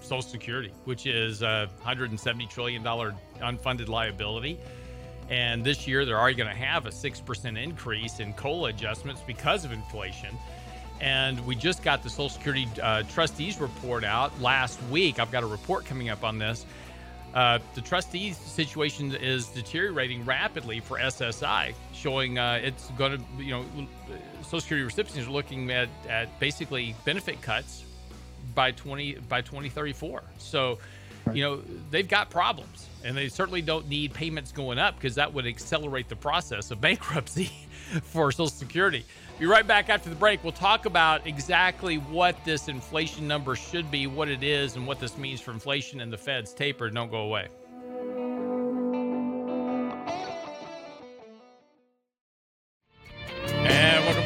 Social 0.00 0.22
Security, 0.22 0.72
which 0.84 1.06
is 1.06 1.42
a 1.42 1.68
170 1.78 2.46
trillion 2.46 2.82
dollar 2.82 3.14
unfunded 3.40 3.88
liability. 3.88 4.58
And 5.30 5.64
this 5.64 5.88
year, 5.88 6.04
they're 6.04 6.20
already 6.20 6.36
going 6.36 6.50
to 6.50 6.54
have 6.54 6.84
a 6.84 6.90
6% 6.90 7.62
increase 7.62 8.20
in 8.20 8.34
COLA 8.34 8.68
adjustments 8.68 9.22
because 9.26 9.64
of 9.64 9.72
inflation. 9.72 10.36
And 11.00 11.44
we 11.46 11.54
just 11.54 11.82
got 11.82 12.02
the 12.02 12.10
Social 12.10 12.28
Security 12.28 12.68
uh, 12.82 13.04
trustees 13.04 13.58
report 13.58 14.04
out 14.04 14.38
last 14.40 14.82
week. 14.84 15.18
I've 15.18 15.32
got 15.32 15.42
a 15.42 15.46
report 15.46 15.86
coming 15.86 16.10
up 16.10 16.24
on 16.24 16.38
this. 16.38 16.66
Uh, 17.34 17.58
the 17.74 17.80
trustee 17.80 18.32
situation 18.32 19.12
is 19.12 19.48
deteriorating 19.48 20.24
rapidly 20.24 20.78
for 20.78 20.98
SSI, 20.98 21.74
showing 21.92 22.38
uh, 22.38 22.60
it's 22.62 22.90
going 22.92 23.18
to, 23.18 23.42
you 23.42 23.50
know, 23.50 23.64
Social 24.42 24.60
Security 24.60 24.84
recipients 24.84 25.28
are 25.28 25.32
looking 25.32 25.68
at, 25.72 25.88
at 26.08 26.38
basically 26.38 26.94
benefit 27.04 27.42
cuts 27.42 27.84
by 28.54 28.70
20 28.70 29.16
by 29.28 29.40
2034. 29.40 30.22
So, 30.38 30.78
you 31.32 31.42
know, 31.42 31.60
they've 31.90 32.08
got 32.08 32.30
problems, 32.30 32.88
and 33.04 33.16
they 33.16 33.28
certainly 33.28 33.62
don't 33.62 33.88
need 33.88 34.12
payments 34.14 34.50
going 34.50 34.78
up 34.78 34.96
because 34.96 35.14
that 35.14 35.32
would 35.32 35.46
accelerate 35.46 36.08
the 36.08 36.16
process 36.16 36.70
of 36.70 36.80
bankruptcy 36.80 37.52
for 38.02 38.32
Social 38.32 38.48
Security. 38.48 39.04
Be 39.38 39.46
right 39.46 39.66
back 39.66 39.88
after 39.88 40.08
the 40.08 40.16
break. 40.16 40.42
We'll 40.42 40.52
talk 40.52 40.86
about 40.86 41.26
exactly 41.26 41.96
what 41.96 42.42
this 42.44 42.68
inflation 42.68 43.28
number 43.28 43.56
should 43.56 43.90
be, 43.90 44.06
what 44.06 44.28
it 44.28 44.42
is, 44.42 44.76
and 44.76 44.86
what 44.86 45.00
this 45.00 45.18
means 45.18 45.40
for 45.40 45.50
inflation 45.50 46.00
and 46.00 46.12
the 46.12 46.18
Fed's 46.18 46.54
taper. 46.54 46.88
Don't 46.88 47.10
go 47.10 47.18
away. 47.18 47.48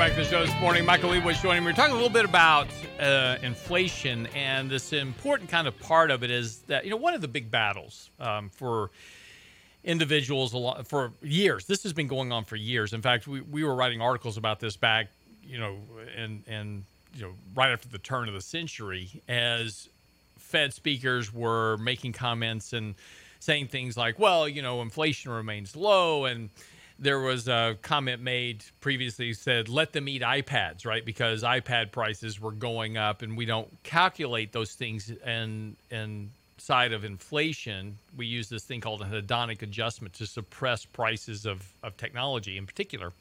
Back 0.08 0.16
to 0.16 0.24
the 0.24 0.30
show 0.30 0.46
this 0.46 0.58
morning. 0.58 0.86
Michael 0.86 1.10
Lebowitz 1.10 1.42
joining 1.42 1.62
me. 1.62 1.66
We're 1.66 1.76
talking 1.76 1.92
a 1.92 1.94
little 1.94 2.08
bit 2.08 2.24
about 2.24 2.66
uh, 2.98 3.36
inflation, 3.42 4.26
and 4.28 4.70
this 4.70 4.94
important 4.94 5.50
kind 5.50 5.68
of 5.68 5.78
part 5.80 6.10
of 6.10 6.22
it 6.22 6.30
is 6.30 6.60
that, 6.60 6.84
you 6.84 6.90
know, 6.90 6.96
one 6.96 7.12
of 7.12 7.20
the 7.20 7.28
big 7.28 7.50
battles 7.50 8.08
um, 8.18 8.48
for 8.48 8.88
individuals 9.84 10.54
a 10.54 10.56
lot 10.56 10.86
for 10.86 11.12
years. 11.20 11.66
This 11.66 11.82
has 11.82 11.92
been 11.92 12.06
going 12.06 12.32
on 12.32 12.46
for 12.46 12.56
years. 12.56 12.94
In 12.94 13.02
fact, 13.02 13.26
we, 13.26 13.42
we 13.42 13.64
were 13.64 13.74
writing 13.74 14.00
articles 14.00 14.38
about 14.38 14.60
this 14.60 14.78
back, 14.78 15.08
you 15.44 15.58
know, 15.58 15.76
and 16.16 16.42
and 16.48 16.84
you 17.14 17.26
know, 17.26 17.32
right 17.54 17.70
after 17.70 17.88
the 17.88 17.98
turn 17.98 18.28
of 18.28 18.34
the 18.34 18.40
century, 18.40 19.10
as 19.28 19.90
Fed 20.38 20.72
speakers 20.72 21.34
were 21.34 21.76
making 21.76 22.14
comments 22.14 22.72
and 22.72 22.94
saying 23.40 23.66
things 23.66 23.94
like, 23.94 24.18
"Well, 24.18 24.48
you 24.48 24.62
know, 24.62 24.80
inflation 24.80 25.32
remains 25.32 25.76
low," 25.76 26.24
and 26.24 26.48
there 26.98 27.20
was 27.20 27.48
a 27.48 27.76
comment 27.82 28.22
made 28.22 28.64
previously 28.80 29.32
said, 29.32 29.68
"Let 29.68 29.92
them 29.92 30.08
eat 30.08 30.22
iPads," 30.22 30.84
right? 30.84 31.04
Because 31.04 31.42
iPad 31.42 31.92
prices 31.92 32.40
were 32.40 32.52
going 32.52 32.96
up, 32.96 33.22
and 33.22 33.36
we 33.36 33.44
don't 33.44 33.68
calculate 33.82 34.52
those 34.52 34.74
things 34.74 35.12
and 35.24 35.76
and 35.90 36.30
side 36.60 36.92
of 36.92 37.04
inflation, 37.04 37.96
we 38.16 38.26
use 38.26 38.48
this 38.48 38.64
thing 38.64 38.80
called 38.80 39.00
a 39.02 39.04
hedonic 39.04 39.62
adjustment 39.62 40.14
to 40.14 40.26
suppress 40.26 40.84
prices 40.84 41.46
of, 41.46 41.62
of 41.82 41.96
technology 41.96 42.58
in 42.58 42.66
particular. 42.66 43.12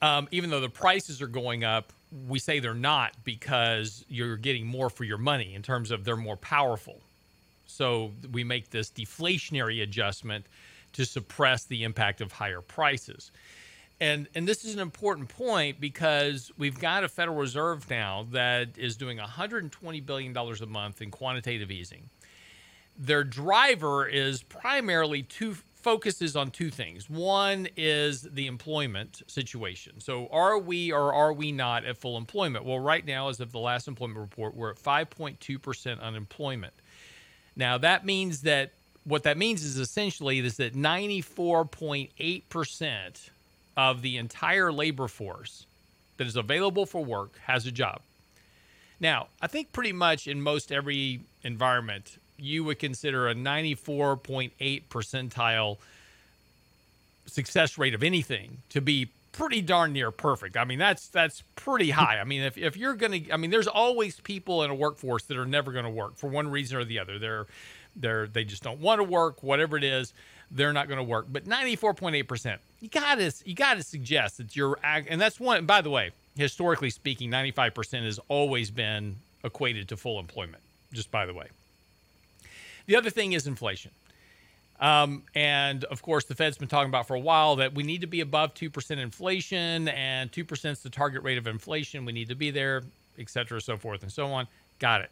Um, 0.00 0.28
even 0.30 0.50
though 0.50 0.60
the 0.60 0.68
prices 0.68 1.20
are 1.22 1.28
going 1.28 1.64
up, 1.64 1.92
we 2.28 2.38
say 2.38 2.60
they're 2.60 2.74
not 2.74 3.12
because 3.24 4.04
you're 4.08 4.36
getting 4.36 4.66
more 4.66 4.90
for 4.90 5.04
your 5.04 5.18
money 5.18 5.54
in 5.54 5.62
terms 5.62 5.90
of 5.90 6.04
they're 6.04 6.16
more 6.16 6.36
powerful. 6.36 7.00
So 7.66 8.12
we 8.32 8.44
make 8.44 8.70
this 8.70 8.90
deflationary 8.90 9.82
adjustment 9.82 10.46
to 10.98 11.06
suppress 11.06 11.64
the 11.64 11.84
impact 11.84 12.20
of 12.20 12.32
higher 12.32 12.60
prices 12.60 13.30
and 14.00 14.28
and 14.34 14.46
this 14.46 14.64
is 14.64 14.74
an 14.74 14.80
important 14.80 15.28
point 15.28 15.80
because 15.80 16.52
we've 16.56 16.78
got 16.78 17.04
a 17.04 17.08
Federal 17.08 17.36
Reserve 17.36 17.88
now 17.90 18.26
that 18.32 18.68
is 18.76 18.96
doing 18.96 19.18
120 19.18 20.00
billion 20.00 20.32
dollars 20.32 20.60
a 20.60 20.66
month 20.66 21.02
in 21.02 21.10
quantitative 21.10 21.70
easing. 21.70 22.08
Their 22.96 23.24
driver 23.24 24.06
is 24.06 24.42
primarily 24.42 25.22
two 25.22 25.54
focuses 25.74 26.36
on 26.36 26.50
two 26.50 26.70
things. 26.70 27.08
One 27.08 27.68
is 27.76 28.22
the 28.22 28.46
employment 28.46 29.22
situation. 29.26 30.00
So 30.00 30.28
are 30.30 30.58
we 30.58 30.92
or 30.92 31.12
are 31.12 31.32
we 31.32 31.52
not 31.52 31.84
at 31.84 31.96
full 31.96 32.16
employment? 32.16 32.64
Well, 32.64 32.80
right 32.80 33.04
now 33.04 33.28
as 33.28 33.40
of 33.40 33.52
the 33.52 33.60
last 33.60 33.88
employment 33.88 34.18
report, 34.18 34.54
we're 34.54 34.70
at 34.70 34.76
5.2% 34.76 36.00
unemployment. 36.00 36.74
Now 37.56 37.78
that 37.78 38.04
means 38.04 38.42
that 38.42 38.72
what 39.04 39.22
that 39.24 39.38
means 39.38 39.64
is 39.64 39.78
essentially 39.78 40.40
is 40.40 40.58
that 40.58 40.74
94.8% 40.74 43.30
of 43.76 44.02
the 44.02 44.16
entire 44.16 44.72
labor 44.72 45.08
force 45.08 45.64
that 46.16 46.26
is 46.26 46.36
available 46.36 46.84
for 46.84 47.04
work 47.04 47.38
has 47.46 47.64
a 47.66 47.70
job. 47.70 48.00
Now, 49.00 49.28
I 49.40 49.46
think 49.46 49.72
pretty 49.72 49.92
much 49.92 50.26
in 50.26 50.42
most 50.42 50.72
every 50.72 51.20
environment, 51.44 52.18
you 52.36 52.64
would 52.64 52.78
consider 52.78 53.28
a 53.28 53.34
94.8 53.34 54.82
percentile 54.90 55.76
success 57.26 57.78
rate 57.78 57.94
of 57.94 58.02
anything 58.02 58.58
to 58.70 58.80
be 58.80 59.08
pretty 59.32 59.62
darn 59.62 59.92
near 59.92 60.10
perfect. 60.10 60.56
I 60.56 60.64
mean, 60.64 60.78
that's 60.78 61.08
that's 61.08 61.42
pretty 61.54 61.90
high. 61.90 62.18
I 62.18 62.24
mean, 62.24 62.42
if, 62.42 62.58
if 62.58 62.76
you're 62.76 62.94
going 62.94 63.24
to 63.24 63.32
I 63.32 63.36
mean, 63.36 63.50
there's 63.50 63.68
always 63.68 64.18
people 64.20 64.64
in 64.64 64.70
a 64.70 64.74
workforce 64.74 65.24
that 65.24 65.36
are 65.36 65.46
never 65.46 65.70
going 65.70 65.84
to 65.84 65.90
work 65.90 66.16
for 66.16 66.28
one 66.28 66.50
reason 66.50 66.76
or 66.76 66.84
the 66.84 66.98
other. 66.98 67.18
They're 67.18 67.46
they're 67.96 68.26
they 68.26 68.44
just 68.44 68.62
don't 68.62 68.80
want 68.80 68.98
to 69.00 69.04
work, 69.04 69.42
whatever 69.42 69.76
it 69.76 69.84
is 69.84 70.12
they're 70.50 70.72
not 70.72 70.88
going 70.88 70.98
to 70.98 71.04
work. 71.04 71.26
But 71.30 71.44
94.8%, 71.44 72.58
you 72.80 72.88
got 72.88 73.16
to 73.16 73.32
you 73.44 73.54
got 73.54 73.74
to 73.74 73.82
suggest 73.82 74.38
that 74.38 74.56
you're 74.56 74.78
and 74.82 75.20
that's 75.20 75.38
one 75.38 75.66
by 75.66 75.80
the 75.80 75.90
way, 75.90 76.10
historically 76.36 76.90
speaking, 76.90 77.30
95% 77.30 78.04
has 78.04 78.18
always 78.28 78.70
been 78.70 79.16
equated 79.44 79.88
to 79.88 79.96
full 79.96 80.18
employment, 80.18 80.62
just 80.92 81.10
by 81.10 81.26
the 81.26 81.34
way. 81.34 81.48
The 82.86 82.96
other 82.96 83.10
thing 83.10 83.32
is 83.32 83.46
inflation. 83.46 83.90
Um, 84.80 85.24
and 85.34 85.84
of 85.84 86.02
course, 86.02 86.24
the 86.24 86.36
Fed's 86.36 86.56
been 86.56 86.68
talking 86.68 86.88
about 86.88 87.08
for 87.08 87.16
a 87.16 87.20
while 87.20 87.56
that 87.56 87.74
we 87.74 87.82
need 87.82 88.00
to 88.02 88.06
be 88.06 88.20
above 88.20 88.54
2% 88.54 88.98
inflation, 88.98 89.88
and 89.88 90.30
2% 90.30 90.70
is 90.70 90.80
the 90.80 90.90
target 90.90 91.22
rate 91.24 91.36
of 91.36 91.48
inflation. 91.48 92.04
We 92.04 92.12
need 92.12 92.28
to 92.28 92.36
be 92.36 92.52
there, 92.52 92.84
et 93.18 93.28
cetera, 93.28 93.60
so 93.60 93.76
forth 93.76 94.02
and 94.02 94.12
so 94.12 94.28
on. 94.28 94.46
Got 94.78 95.00
it. 95.00 95.10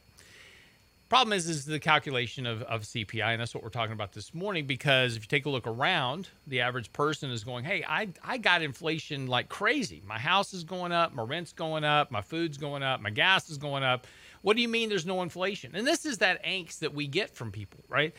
Problem 1.08 1.36
is, 1.36 1.48
is 1.48 1.64
the 1.64 1.78
calculation 1.78 2.46
of, 2.46 2.62
of 2.62 2.82
CPI, 2.82 3.24
and 3.24 3.40
that's 3.40 3.54
what 3.54 3.62
we're 3.62 3.70
talking 3.70 3.92
about 3.92 4.12
this 4.12 4.34
morning. 4.34 4.66
Because 4.66 5.16
if 5.16 5.22
you 5.22 5.28
take 5.28 5.46
a 5.46 5.50
look 5.50 5.66
around, 5.66 6.28
the 6.46 6.60
average 6.60 6.92
person 6.92 7.30
is 7.30 7.44
going, 7.44 7.64
"Hey, 7.64 7.84
I 7.86 8.08
I 8.24 8.38
got 8.38 8.62
inflation 8.62 9.26
like 9.26 9.48
crazy. 9.48 10.02
My 10.06 10.18
house 10.18 10.52
is 10.52 10.64
going 10.64 10.92
up, 10.92 11.14
my 11.14 11.22
rent's 11.22 11.52
going 11.52 11.84
up, 11.84 12.10
my 12.10 12.22
food's 12.22 12.58
going 12.58 12.82
up, 12.82 13.00
my 13.00 13.10
gas 13.10 13.48
is 13.50 13.58
going 13.58 13.84
up. 13.84 14.06
What 14.42 14.56
do 14.56 14.62
you 14.62 14.68
mean 14.68 14.88
there's 14.88 15.06
no 15.06 15.22
inflation?" 15.22 15.76
And 15.76 15.86
this 15.86 16.06
is 16.06 16.18
that 16.18 16.44
angst 16.44 16.80
that 16.80 16.94
we 16.94 17.06
get 17.06 17.34
from 17.36 17.52
people, 17.52 17.80
right? 17.88 18.14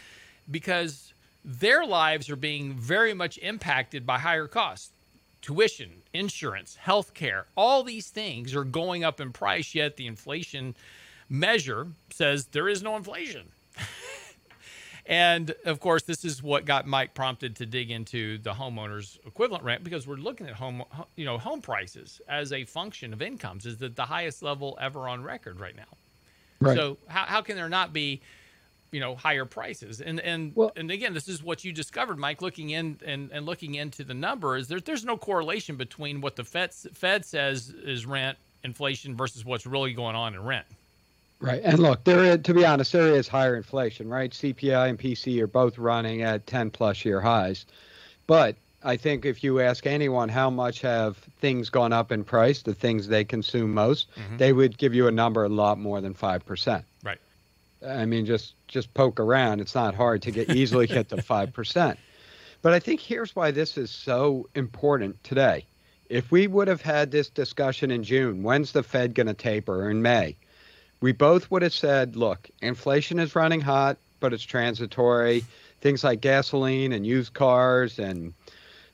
because 0.50 1.13
their 1.44 1.86
lives 1.86 2.29
are 2.29 2.36
being 2.36 2.74
very 2.74 3.13
much 3.13 3.38
impacted 3.39 4.06
by 4.06 4.20
higher 4.20 4.48
costs. 4.48 4.91
Tuition, 5.41 6.03
insurance, 6.13 6.77
healthcare, 6.84 7.44
all 7.56 7.84
these 7.84 8.10
things 8.10 8.56
are 8.56 8.63
going 8.63 9.03
up 9.03 9.22
in 9.22 9.32
price, 9.32 9.75
yet 9.75 9.96
the 9.96 10.08
inflation 10.08 10.75
measure 11.29 11.88
says 12.10 12.46
there 12.48 12.69
is 12.69 12.81
no 12.81 12.96
inflation. 12.96 13.50
and 15.05 15.53
of 15.65 15.79
course, 15.79 16.03
this 16.03 16.24
is 16.25 16.41
what 16.41 16.65
got 16.65 16.88
Mike 16.88 17.13
prompted 17.13 17.55
to 17.57 17.65
dig 17.65 17.91
into 17.91 18.38
the 18.39 18.51
homeowner's 18.51 19.19
equivalent 19.25 19.63
rent 19.63 19.84
because 19.84 20.07
we're 20.07 20.15
looking 20.15 20.48
at 20.48 20.53
home, 20.53 20.84
you 21.15 21.25
know, 21.25 21.38
home 21.38 21.62
prices 21.62 22.22
as 22.27 22.51
a 22.51 22.63
function 22.65 23.13
of 23.13 23.22
incomes 23.22 23.65
is 23.65 23.81
at 23.81 23.96
the 23.96 24.05
highest 24.05 24.41
level 24.41 24.77
ever 24.81 25.07
on 25.07 25.24
record 25.24 25.60
right 25.60 25.75
now. 25.75 25.98
Right. 26.60 26.75
So 26.75 26.98
how, 27.07 27.25
how 27.25 27.41
can 27.41 27.55
there 27.55 27.69
not 27.69 27.93
be 27.93 28.22
you 28.91 29.00
know 29.00 29.15
higher 29.15 29.46
prices 29.46 30.01
and 30.01 30.19
and 30.22 30.53
well, 30.55 30.72
and 30.75 30.89
again 30.91 31.13
this 31.13 31.27
is 31.27 31.43
what 31.43 31.63
you 31.63 31.74
discovered 31.74 32.17
mike 32.17 32.41
looking 32.41 32.69
in 32.72 32.98
and, 33.05 33.29
and 33.31 33.46
looking 33.46 33.75
into 33.75 34.03
the 34.03 34.13
numbers 34.13 34.67
there, 34.67 34.79
there's 34.79 35.03
no 35.03 35.17
correlation 35.17 35.75
between 35.75 36.22
what 36.22 36.36
the 36.36 36.43
fed 36.43 36.74
fed 36.74 37.25
says 37.25 37.69
is 37.84 38.05
rent 38.05 38.38
inflation 38.63 39.15
versus 39.15 39.43
what's 39.43 39.65
really 39.65 39.93
going 39.93 40.15
on 40.15 40.34
in 40.34 40.43
rent 40.43 40.65
right 41.39 41.62
and 41.63 41.79
look 41.79 42.03
there 42.03 42.24
is, 42.24 42.39
to 42.44 42.53
be 42.53 42.65
honest 42.65 42.91
there 42.91 43.13
is 43.15 43.27
higher 43.27 43.56
inflation 43.56 44.08
right 44.10 44.32
cpi 44.32 44.89
and 44.89 45.00
PCE 45.00 45.41
are 45.41 45.48
both 45.48 45.77
running 45.77 46.22
at 46.22 46.48
10 46.48 46.72
plus 46.72 47.06
year 47.06 47.22
highs 47.22 47.65
but 48.25 48.56
i 48.84 48.98
think 48.98 49.25
if 49.25 49.44
you 49.44 49.60
ask 49.60 49.86
anyone 49.86 50.29
how 50.29 50.50
much 50.50 50.82
have 50.82 51.17
things 51.39 51.70
gone 51.70 51.94
up 51.94 52.12
in 52.12 52.24
price 52.24 52.62
the 52.62 52.74
things 52.74 53.08
they 53.08 53.24
consume 53.24 53.74
most 53.74 54.08
mm-hmm. 54.15 54.38
they 54.38 54.53
would 54.53 54.77
give 54.77 54.94
you 54.94 55.08
a 55.08 55.12
number 55.12 55.44
a 55.44 55.50
lot 55.50 55.77
more 55.77 56.01
than 56.01 56.13
5% 56.13 56.84
right 57.03 57.20
I 57.86 58.06
mean, 58.06 58.25
just 58.25 58.53
just 58.67 58.94
poke 58.94 59.20
around. 59.20 59.60
It's 59.60 59.75
not 59.75 59.96
hard 59.96 60.22
to 60.24 60.32
get 60.32 60.50
easily 60.50 60.88
get 60.88 61.10
to 61.10 61.22
five 61.22 61.53
percent. 61.53 62.00
But 62.62 62.74
I 62.74 62.79
think 62.79 63.00
here's 63.00 63.36
why 63.36 63.51
this 63.51 63.77
is 63.77 63.91
so 63.91 64.50
important 64.56 65.24
today. 65.24 65.65
If 66.10 66.32
we 66.32 66.48
would 66.48 66.67
have 66.67 66.82
had 66.82 67.12
this 67.12 67.29
discussion 67.29 67.91
in 67.91 68.03
June, 68.03 68.41
when's 68.41 68.72
the 68.72 68.82
Fed 68.82 69.13
going 69.13 69.27
to 69.27 69.34
taper 69.34 69.89
in 69.89 70.01
May? 70.01 70.38
We 71.00 71.12
both 71.12 71.50
would 71.51 71.62
have 71.62 71.74
said, 71.74 72.16
look, 72.16 72.50
inflation 72.62 73.20
is 73.20 73.36
running 73.36 73.62
hot, 73.62 73.98
but 74.20 74.34
it's 74.34 74.44
transitory. 74.44 75.46
Things 75.82 76.04
like 76.04 76.22
gasoline 76.22 76.92
and 76.92 77.06
used 77.06 77.34
cars 77.34 78.00
and 78.00 78.34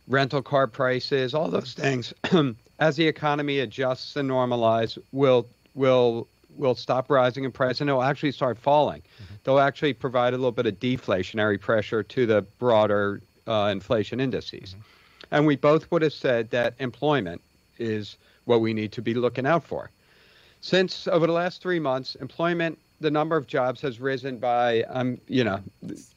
rental 0.07 0.41
car 0.41 0.67
prices, 0.67 1.33
all 1.33 1.48
those 1.50 1.74
things, 1.74 2.13
as 2.79 2.98
the 2.98 3.07
economy 3.07 3.60
adjusts 3.60 4.15
and 4.15 4.29
normalizes, 4.29 4.98
will 5.12 5.48
will 5.75 6.27
will 6.55 6.75
stop 6.75 7.10
rising 7.10 7.45
in 7.45 7.51
price 7.51 7.81
and 7.81 7.89
it'll 7.89 8.03
actually 8.03 8.31
start 8.31 8.57
falling. 8.57 9.01
Mm-hmm. 9.01 9.33
They'll 9.43 9.60
actually 9.60 9.93
provide 9.93 10.33
a 10.33 10.38
little 10.38 10.51
bit 10.51 10.67
of 10.67 10.79
deflationary 10.79 11.60
pressure 11.60 12.03
to 12.03 12.25
the 12.25 12.41
broader 12.60 13.22
uh, 13.48 13.69
inflation 13.72 14.19
indices. 14.19 14.72
Mm-hmm. 14.72 14.81
And 15.31 15.48
we 15.48 15.55
both 15.55 15.89
would 15.89 16.03
have 16.03 16.13
said 16.13 16.51
that 16.51 16.75
employment 16.79 17.41
is 17.79 18.17
what 18.45 18.62
we 18.62 18.74
need 18.74 18.91
to 18.91 19.01
be 19.01 19.15
looking 19.15 19.48
out 19.48 19.63
for. 19.63 19.89
Since 20.63 21.08
over 21.08 21.27
the 21.27 21.34
last 21.34 21.62
three 21.62 21.79
months, 21.79 22.15
employment, 22.15 22.79
the 23.00 23.12
number 23.12 23.36
of 23.36 23.48
jobs 23.48 23.82
has 23.82 24.00
risen 24.00 24.38
by, 24.38 24.86
I'm, 24.89 25.08
um, 25.08 25.22
you 25.27 25.43
know, 25.43 25.62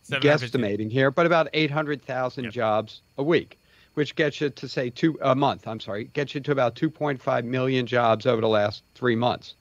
guesstimating 0.08 0.90
here, 0.90 1.10
but 1.10 1.26
about 1.26 1.48
800,000 1.52 2.44
yep. 2.44 2.52
jobs 2.52 3.00
a 3.18 3.22
week 3.22 3.58
which 3.94 4.14
gets 4.14 4.42
you 4.42 4.50
to 4.50 4.68
say 4.68 4.90
two 4.90 5.18
a 5.22 5.34
month. 5.34 5.66
I'm 5.66 5.80
sorry, 5.80 6.04
gets 6.04 6.34
you 6.34 6.40
to 6.42 6.52
about 6.52 6.74
2.5 6.74 7.44
million 7.44 7.86
jobs 7.86 8.26
over 8.26 8.42
the 8.42 8.48
last 8.48 8.82
three 8.94 9.16
months 9.16 9.54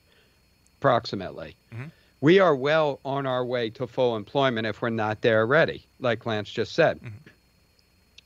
approximately. 0.78 1.56
Mm-hmm. 1.74 1.86
We 2.20 2.40
are 2.40 2.54
well 2.54 3.00
on 3.06 3.26
our 3.26 3.46
way 3.46 3.70
to 3.72 3.88
full 3.88 4.18
employment 4.18 4.68
if 4.68 4.82
we're 4.82 4.90
not 4.90 5.22
there 5.22 5.40
already, 5.40 5.86
like 6.02 6.26
Lance 6.26 6.50
just 6.50 6.74
said. 6.74 6.98
Mm-hmm. 6.98 7.30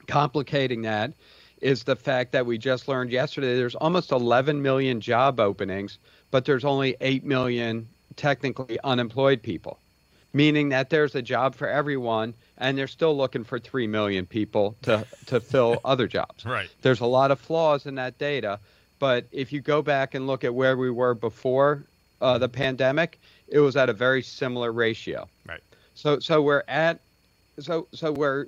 Complicating 0.08 0.82
that 0.82 1.14
is 1.62 1.84
the 1.84 1.96
fact 1.96 2.32
that 2.32 2.48
we 2.48 2.58
just 2.58 2.88
learned 2.88 3.12
yesterday 3.12 3.56
there's 3.56 3.76
almost 3.76 4.12
11 4.12 4.64
million 4.64 5.02
job 5.02 5.40
openings, 5.40 6.00
but 6.32 6.46
there's 6.46 6.66
only 6.66 6.96
8 7.02 7.24
million 7.24 7.88
technically 8.16 8.80
unemployed 8.84 9.42
people, 9.42 9.80
meaning 10.34 10.70
that 10.70 10.90
there's 10.90 11.16
a 11.16 11.22
job 11.22 11.56
for 11.56 11.68
everyone 11.68 12.34
and 12.58 12.78
they're 12.78 12.88
still 12.88 13.16
looking 13.16 13.44
for 13.44 13.58
3 13.58 13.88
million 13.88 14.26
people 14.26 14.76
to, 14.84 15.06
to 15.28 15.40
fill 15.40 15.80
other 15.86 16.08
jobs. 16.08 16.46
Right. 16.46 16.70
There's 16.82 17.00
a 17.00 17.06
lot 17.06 17.32
of 17.32 17.40
flaws 17.40 17.86
in 17.86 17.96
that 17.96 18.18
data, 18.18 18.60
but 19.00 19.26
if 19.32 19.54
you 19.54 19.62
go 19.62 19.82
back 19.82 20.14
and 20.14 20.28
look 20.28 20.44
at 20.44 20.54
where 20.54 20.76
we 20.78 20.92
were 20.92 21.14
before 21.14 21.84
uh, 22.22 22.38
the 22.38 22.50
pandemic, 22.50 23.20
it 23.48 23.60
was 23.60 23.76
at 23.76 23.90
a 23.90 23.94
very 23.94 24.22
similar 24.22 24.72
ratio. 24.72 25.28
Right. 25.48 25.62
So 25.96 26.20
so 26.20 26.42
we're 26.42 26.64
at 26.68 27.00
so 27.60 27.88
so 27.94 28.12
we're 28.12 28.48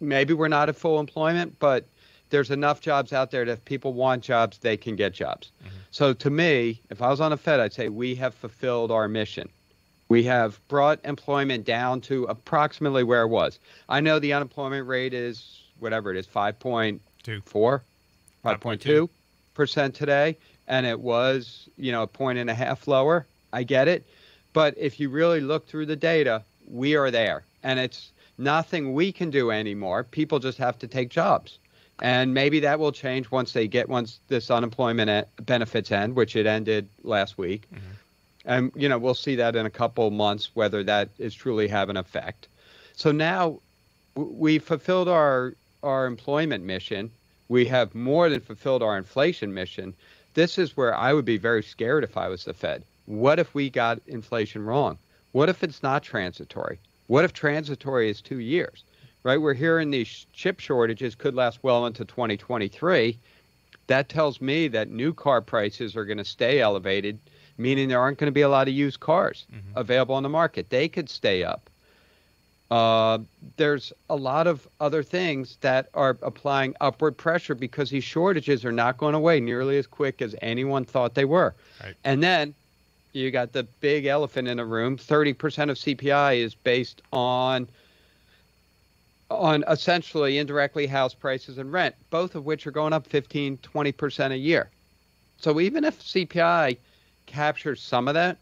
maybe 0.00 0.34
we're 0.34 0.48
not 0.48 0.68
at 0.68 0.76
full 0.76 1.00
employment, 1.00 1.56
but 1.58 1.86
there's 2.34 2.50
enough 2.50 2.80
jobs 2.80 3.12
out 3.12 3.30
there 3.30 3.44
that 3.44 3.52
if 3.52 3.64
people 3.64 3.92
want 3.92 4.24
jobs, 4.24 4.58
they 4.58 4.76
can 4.76 4.96
get 4.96 5.14
jobs. 5.14 5.52
Mm-hmm. 5.60 5.76
So 5.92 6.12
to 6.12 6.30
me, 6.30 6.80
if 6.90 7.00
I 7.00 7.08
was 7.08 7.20
on 7.20 7.32
a 7.32 7.36
Fed, 7.36 7.60
I'd 7.60 7.72
say 7.72 7.88
we 7.88 8.16
have 8.16 8.34
fulfilled 8.34 8.90
our 8.90 9.06
mission. 9.06 9.48
We 10.08 10.24
have 10.24 10.60
brought 10.66 10.98
employment 11.04 11.64
down 11.64 12.00
to 12.02 12.24
approximately 12.24 13.04
where 13.04 13.22
it 13.22 13.28
was. 13.28 13.60
I 13.88 14.00
know 14.00 14.18
the 14.18 14.32
unemployment 14.32 14.88
rate 14.88 15.14
is 15.14 15.62
whatever 15.78 16.10
it 16.10 16.16
is, 16.16 16.26
5.4, 16.26 17.00
5.2 18.44 19.08
percent 19.54 19.94
today 19.94 20.36
and 20.66 20.86
it 20.86 20.98
was, 20.98 21.68
you 21.76 21.92
know, 21.92 22.02
a 22.02 22.06
point 22.06 22.38
and 22.38 22.50
a 22.50 22.54
half 22.54 22.88
lower. 22.88 23.26
I 23.52 23.62
get 23.62 23.86
it. 23.86 24.04
But 24.52 24.74
if 24.76 24.98
you 24.98 25.08
really 25.08 25.40
look 25.40 25.68
through 25.68 25.86
the 25.86 25.96
data, 25.96 26.42
we 26.68 26.96
are 26.96 27.10
there. 27.10 27.44
And 27.62 27.78
it's 27.78 28.10
nothing 28.38 28.92
we 28.92 29.12
can 29.12 29.30
do 29.30 29.50
anymore. 29.50 30.04
People 30.04 30.38
just 30.38 30.58
have 30.58 30.78
to 30.80 30.88
take 30.88 31.10
jobs. 31.10 31.58
And 32.02 32.34
maybe 32.34 32.60
that 32.60 32.78
will 32.78 32.92
change 32.92 33.30
once 33.30 33.52
they 33.52 33.68
get 33.68 33.88
once 33.88 34.18
this 34.28 34.50
unemployment 34.50 35.28
benefits 35.46 35.92
end, 35.92 36.16
which 36.16 36.34
it 36.34 36.46
ended 36.46 36.88
last 37.02 37.38
week. 37.38 37.66
Mm-hmm. 37.72 37.90
And 38.46 38.72
you 38.74 38.88
know, 38.88 38.98
we'll 38.98 39.14
see 39.14 39.36
that 39.36 39.56
in 39.56 39.64
a 39.64 39.70
couple 39.70 40.10
months 40.10 40.50
whether 40.54 40.82
that 40.84 41.08
is 41.18 41.34
truly 41.34 41.68
have 41.68 41.88
an 41.88 41.96
effect. 41.96 42.48
So 42.94 43.12
now 43.12 43.60
we 44.14 44.58
fulfilled 44.58 45.08
our 45.08 45.54
our 45.82 46.06
employment 46.06 46.64
mission. 46.64 47.10
We 47.48 47.66
have 47.66 47.94
more 47.94 48.28
than 48.28 48.40
fulfilled 48.40 48.82
our 48.82 48.96
inflation 48.98 49.52
mission 49.54 49.94
this 50.34 50.58
is 50.58 50.76
where 50.76 50.94
I 50.94 51.12
would 51.12 51.24
be 51.24 51.38
very 51.38 51.62
scared 51.62 52.04
if 52.04 52.16
I 52.16 52.28
was 52.28 52.44
the 52.44 52.52
Fed. 52.52 52.82
What 53.06 53.38
if 53.38 53.54
we 53.54 53.70
got 53.70 54.00
inflation 54.06 54.64
wrong? 54.64 54.98
What 55.32 55.48
if 55.48 55.62
it's 55.62 55.82
not 55.82 56.02
transitory? 56.02 56.78
What 57.06 57.24
if 57.24 57.32
transitory 57.32 58.10
is 58.10 58.20
two 58.20 58.38
years? 58.38 58.82
Right? 59.24 59.40
We're 59.40 59.54
hearing 59.54 59.90
these 59.90 60.26
chip 60.32 60.60
shortages 60.60 61.14
could 61.14 61.34
last 61.34 61.58
well 61.62 61.86
into 61.86 62.04
2023. 62.04 63.18
That 63.86 64.08
tells 64.08 64.40
me 64.40 64.68
that 64.68 64.90
new 64.90 65.12
car 65.12 65.40
prices 65.40 65.96
are 65.96 66.04
going 66.04 66.18
to 66.18 66.24
stay 66.24 66.60
elevated, 66.60 67.18
meaning 67.58 67.88
there 67.88 68.00
aren't 68.00 68.18
going 68.18 68.28
to 68.28 68.32
be 68.32 68.42
a 68.42 68.48
lot 68.48 68.68
of 68.68 68.74
used 68.74 69.00
cars 69.00 69.46
mm-hmm. 69.52 69.76
available 69.76 70.14
on 70.14 70.22
the 70.22 70.28
market. 70.28 70.70
They 70.70 70.88
could 70.88 71.08
stay 71.08 71.42
up. 71.42 71.70
Uh, 72.70 73.18
there's 73.56 73.92
a 74.10 74.16
lot 74.16 74.46
of 74.46 74.66
other 74.80 75.02
things 75.02 75.58
that 75.60 75.88
are 75.94 76.16
applying 76.22 76.74
upward 76.80 77.16
pressure 77.16 77.54
because 77.54 77.90
these 77.90 78.04
shortages 78.04 78.64
are 78.64 78.72
not 78.72 78.98
going 78.98 79.14
away 79.14 79.38
nearly 79.38 79.78
as 79.78 79.86
quick 79.86 80.22
as 80.22 80.34
anyone 80.42 80.84
thought 80.84 81.14
they 81.14 81.24
were. 81.26 81.54
Right. 81.82 81.94
And 82.04 82.22
then 82.22 82.54
you 83.12 83.30
got 83.30 83.52
the 83.52 83.62
big 83.62 84.06
elephant 84.06 84.48
in 84.48 84.56
the 84.56 84.64
room 84.64 84.96
30% 84.96 85.34
of 85.70 85.76
CPI 85.76 86.38
is 86.38 86.54
based 86.54 87.00
on 87.12 87.68
on 89.34 89.64
essentially 89.68 90.38
indirectly 90.38 90.86
house 90.86 91.14
prices 91.14 91.58
and 91.58 91.72
rent, 91.72 91.94
both 92.10 92.34
of 92.34 92.44
which 92.44 92.66
are 92.66 92.70
going 92.70 92.92
up 92.92 93.06
15, 93.06 93.58
20% 93.58 94.30
a 94.30 94.36
year. 94.36 94.70
So 95.38 95.60
even 95.60 95.84
if 95.84 96.00
CPI 96.00 96.78
captures 97.26 97.80
some 97.80 98.08
of 98.08 98.14
that, 98.14 98.38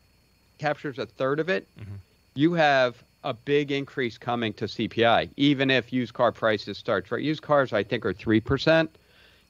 captures 0.58 0.98
a 0.98 1.06
third 1.06 1.40
of 1.40 1.48
it, 1.48 1.66
mm-hmm. 1.78 1.94
you 2.34 2.54
have 2.54 3.02
a 3.24 3.34
big 3.34 3.70
increase 3.70 4.18
coming 4.18 4.52
to 4.54 4.66
CPI, 4.66 5.30
even 5.36 5.70
if 5.70 5.92
used 5.92 6.14
car 6.14 6.32
prices 6.32 6.78
start. 6.78 7.10
Right, 7.10 7.22
used 7.22 7.42
cars 7.42 7.72
I 7.72 7.82
think 7.82 8.04
are 8.04 8.12
three 8.12 8.40
percent, 8.40 8.94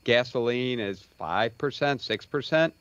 gasoline 0.05 0.81
is 0.81 1.03
five 1.03 1.57
percent, 1.59 2.01
six 2.01 2.27
percent. 2.27 2.75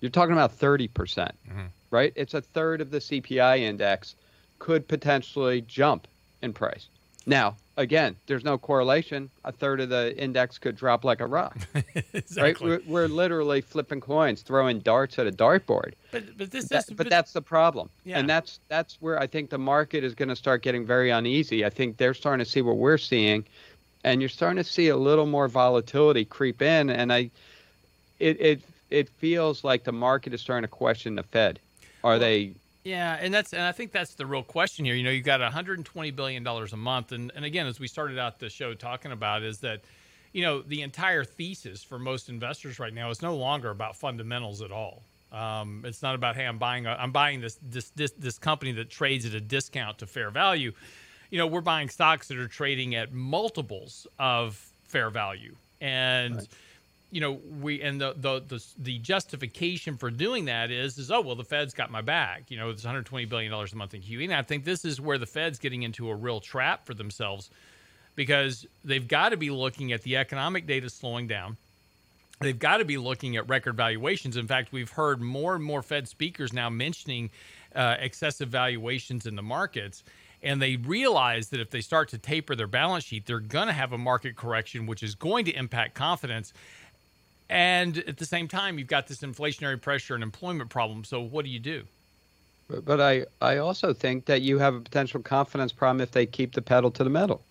You're 0.00 0.10
talking 0.10 0.32
about 0.32 0.52
thirty 0.52 0.88
percent, 0.88 1.34
mm-hmm. 1.48 1.66
right? 1.90 2.12
It's 2.16 2.34
a 2.34 2.40
third 2.40 2.80
of 2.80 2.90
the 2.90 2.98
CPI 2.98 3.60
index 3.60 4.14
could 4.58 4.86
potentially 4.86 5.60
jump 5.62 6.06
in 6.42 6.52
price. 6.52 6.86
Now, 7.26 7.56
again, 7.76 8.16
there's 8.26 8.44
no 8.44 8.58
correlation. 8.58 9.30
A 9.44 9.52
third 9.52 9.80
of 9.80 9.88
the 9.88 10.16
index 10.20 10.58
could 10.58 10.76
drop 10.76 11.04
like 11.04 11.20
a 11.20 11.26
rock. 11.26 11.56
exactly. 12.12 12.70
Right? 12.70 12.86
We're, 12.86 13.02
we're, 13.02 13.08
literally 13.08 13.60
flipping 13.60 14.00
coins, 14.00 14.42
throwing 14.42 14.80
darts 14.80 15.18
at 15.18 15.26
a 15.26 15.32
dartboard. 15.32 15.94
But 16.10 16.36
but 16.36 16.50
this 16.50 16.68
that, 16.68 16.80
is, 16.80 16.86
but, 16.88 16.96
but, 16.98 17.10
that's 17.10 17.32
the 17.32 17.42
problem. 17.42 17.90
Yeah. 18.04 18.18
And 18.18 18.28
that's 18.28 18.60
that's 18.68 19.00
where 19.00 19.18
I 19.18 19.26
think 19.26 19.50
the 19.50 19.58
market 19.58 20.04
is 20.04 20.14
going 20.14 20.28
to 20.28 20.36
start 20.36 20.62
getting 20.62 20.84
very 20.84 21.10
uneasy. 21.10 21.64
I 21.64 21.70
think 21.70 21.96
they're 21.96 22.14
starting 22.14 22.44
to 22.44 22.50
see 22.50 22.62
what 22.62 22.76
we're 22.76 22.98
seeing, 22.98 23.44
and 24.04 24.20
you're 24.20 24.28
starting 24.28 24.62
to 24.62 24.68
see 24.68 24.88
a 24.88 24.96
little 24.96 25.26
more 25.26 25.48
volatility 25.48 26.24
creep 26.24 26.62
in. 26.62 26.90
And 26.90 27.12
I, 27.12 27.30
it 28.18 28.40
it 28.40 28.62
it 28.90 29.08
feels 29.08 29.64
like 29.64 29.84
the 29.84 29.92
market 29.92 30.34
is 30.34 30.40
starting 30.40 30.62
to 30.62 30.68
question 30.68 31.14
the 31.14 31.22
Fed. 31.22 31.58
Are 32.04 32.12
well, 32.12 32.20
they 32.20 32.52
Yeah, 32.84 33.16
and 33.20 33.32
that's 33.32 33.52
and 33.52 33.62
I 33.62 33.72
think 33.72 33.92
that's 33.92 34.14
the 34.14 34.26
real 34.26 34.42
question 34.42 34.84
here. 34.84 34.94
You 34.94 35.04
know, 35.04 35.10
you 35.10 35.22
got 35.22 35.40
120 35.40 36.10
billion 36.10 36.42
dollars 36.42 36.72
a 36.72 36.76
month, 36.76 37.12
and 37.12 37.30
and 37.36 37.44
again, 37.44 37.66
as 37.66 37.78
we 37.78 37.86
started 37.86 38.18
out 38.18 38.38
the 38.38 38.50
show 38.50 38.74
talking 38.74 39.12
about, 39.12 39.42
is 39.42 39.58
that 39.58 39.82
you 40.32 40.42
know 40.42 40.62
the 40.62 40.82
entire 40.82 41.24
thesis 41.24 41.84
for 41.84 41.98
most 41.98 42.28
investors 42.28 42.80
right 42.80 42.92
now 42.92 43.10
is 43.10 43.22
no 43.22 43.36
longer 43.36 43.70
about 43.70 43.96
fundamentals 43.96 44.62
at 44.62 44.72
all. 44.72 45.04
Um, 45.30 45.84
it's 45.86 46.02
not 46.02 46.16
about 46.16 46.34
hey, 46.34 46.44
I'm 46.44 46.58
buying 46.58 46.86
a, 46.86 46.90
I'm 46.90 47.12
buying 47.12 47.40
this 47.40 47.56
this 47.62 47.90
this 47.90 48.12
this 48.18 48.38
company 48.38 48.72
that 48.72 48.90
trades 48.90 49.24
at 49.26 49.34
a 49.34 49.40
discount 49.40 49.98
to 49.98 50.06
fair 50.06 50.30
value. 50.30 50.72
You 51.30 51.38
know, 51.38 51.46
we're 51.46 51.60
buying 51.60 51.88
stocks 51.88 52.28
that 52.28 52.36
are 52.36 52.48
trading 52.48 52.96
at 52.96 53.12
multiples 53.12 54.08
of 54.18 54.72
fair 54.88 55.10
value, 55.10 55.54
and. 55.80 56.36
Right 56.36 56.48
you 57.12 57.20
know, 57.20 57.38
we 57.60 57.82
and 57.82 58.00
the, 58.00 58.14
the 58.16 58.40
the 58.40 58.64
the 58.78 58.98
justification 58.98 59.98
for 59.98 60.10
doing 60.10 60.46
that 60.46 60.70
is 60.70 60.96
is 60.96 61.10
oh 61.10 61.20
well 61.20 61.36
the 61.36 61.44
Fed's 61.44 61.74
got 61.74 61.90
my 61.90 62.00
back. 62.00 62.44
You 62.48 62.56
know, 62.56 62.70
it's 62.70 62.82
120 62.82 63.26
billion 63.26 63.52
dollars 63.52 63.74
a 63.74 63.76
month 63.76 63.92
in 63.92 64.00
QE. 64.00 64.24
And 64.24 64.34
I 64.34 64.42
think 64.42 64.64
this 64.64 64.84
is 64.84 65.00
where 65.00 65.18
the 65.18 65.26
Fed's 65.26 65.58
getting 65.58 65.82
into 65.82 66.08
a 66.08 66.14
real 66.14 66.40
trap 66.40 66.86
for 66.86 66.94
themselves 66.94 67.50
because 68.16 68.66
they've 68.82 69.06
got 69.06 69.28
to 69.28 69.36
be 69.36 69.50
looking 69.50 69.92
at 69.92 70.02
the 70.02 70.16
economic 70.16 70.66
data 70.66 70.88
slowing 70.88 71.28
down. 71.28 71.58
They've 72.40 72.58
got 72.58 72.78
to 72.78 72.84
be 72.84 72.96
looking 72.96 73.36
at 73.36 73.46
record 73.48 73.76
valuations. 73.76 74.36
In 74.36 74.46
fact, 74.46 74.72
we've 74.72 74.90
heard 74.90 75.20
more 75.20 75.54
and 75.54 75.62
more 75.62 75.82
Fed 75.82 76.08
speakers 76.08 76.52
now 76.52 76.70
mentioning 76.70 77.30
uh, 77.74 77.96
excessive 78.00 78.48
valuations 78.48 79.26
in 79.26 79.36
the 79.36 79.42
markets 79.42 80.02
and 80.42 80.60
they 80.60 80.76
realize 80.76 81.48
that 81.50 81.60
if 81.60 81.70
they 81.70 81.80
start 81.80 82.08
to 82.10 82.18
taper 82.18 82.56
their 82.56 82.66
balance 82.66 83.04
sheet, 83.04 83.26
they're 83.26 83.38
going 83.38 83.68
to 83.68 83.72
have 83.72 83.92
a 83.92 83.98
market 83.98 84.36
correction, 84.36 84.86
which 84.86 85.02
is 85.02 85.14
going 85.14 85.44
to 85.44 85.52
impact 85.52 85.94
confidence. 85.94 86.52
And 87.52 87.98
at 88.08 88.16
the 88.16 88.24
same 88.24 88.48
time, 88.48 88.78
you've 88.78 88.88
got 88.88 89.08
this 89.08 89.18
inflationary 89.18 89.78
pressure 89.78 90.14
and 90.14 90.22
employment 90.22 90.70
problem. 90.70 91.04
So 91.04 91.20
what 91.20 91.44
do 91.44 91.50
you 91.50 91.58
do? 91.58 91.82
But, 92.66 92.86
but 92.86 92.98
I, 92.98 93.26
I 93.42 93.58
also 93.58 93.92
think 93.92 94.24
that 94.24 94.40
you 94.40 94.58
have 94.58 94.74
a 94.74 94.80
potential 94.80 95.20
confidence 95.20 95.70
problem 95.70 96.00
if 96.00 96.12
they 96.12 96.24
keep 96.24 96.54
the 96.54 96.62
pedal 96.62 96.90
to 96.92 97.04
the 97.04 97.10
metal. 97.10 97.42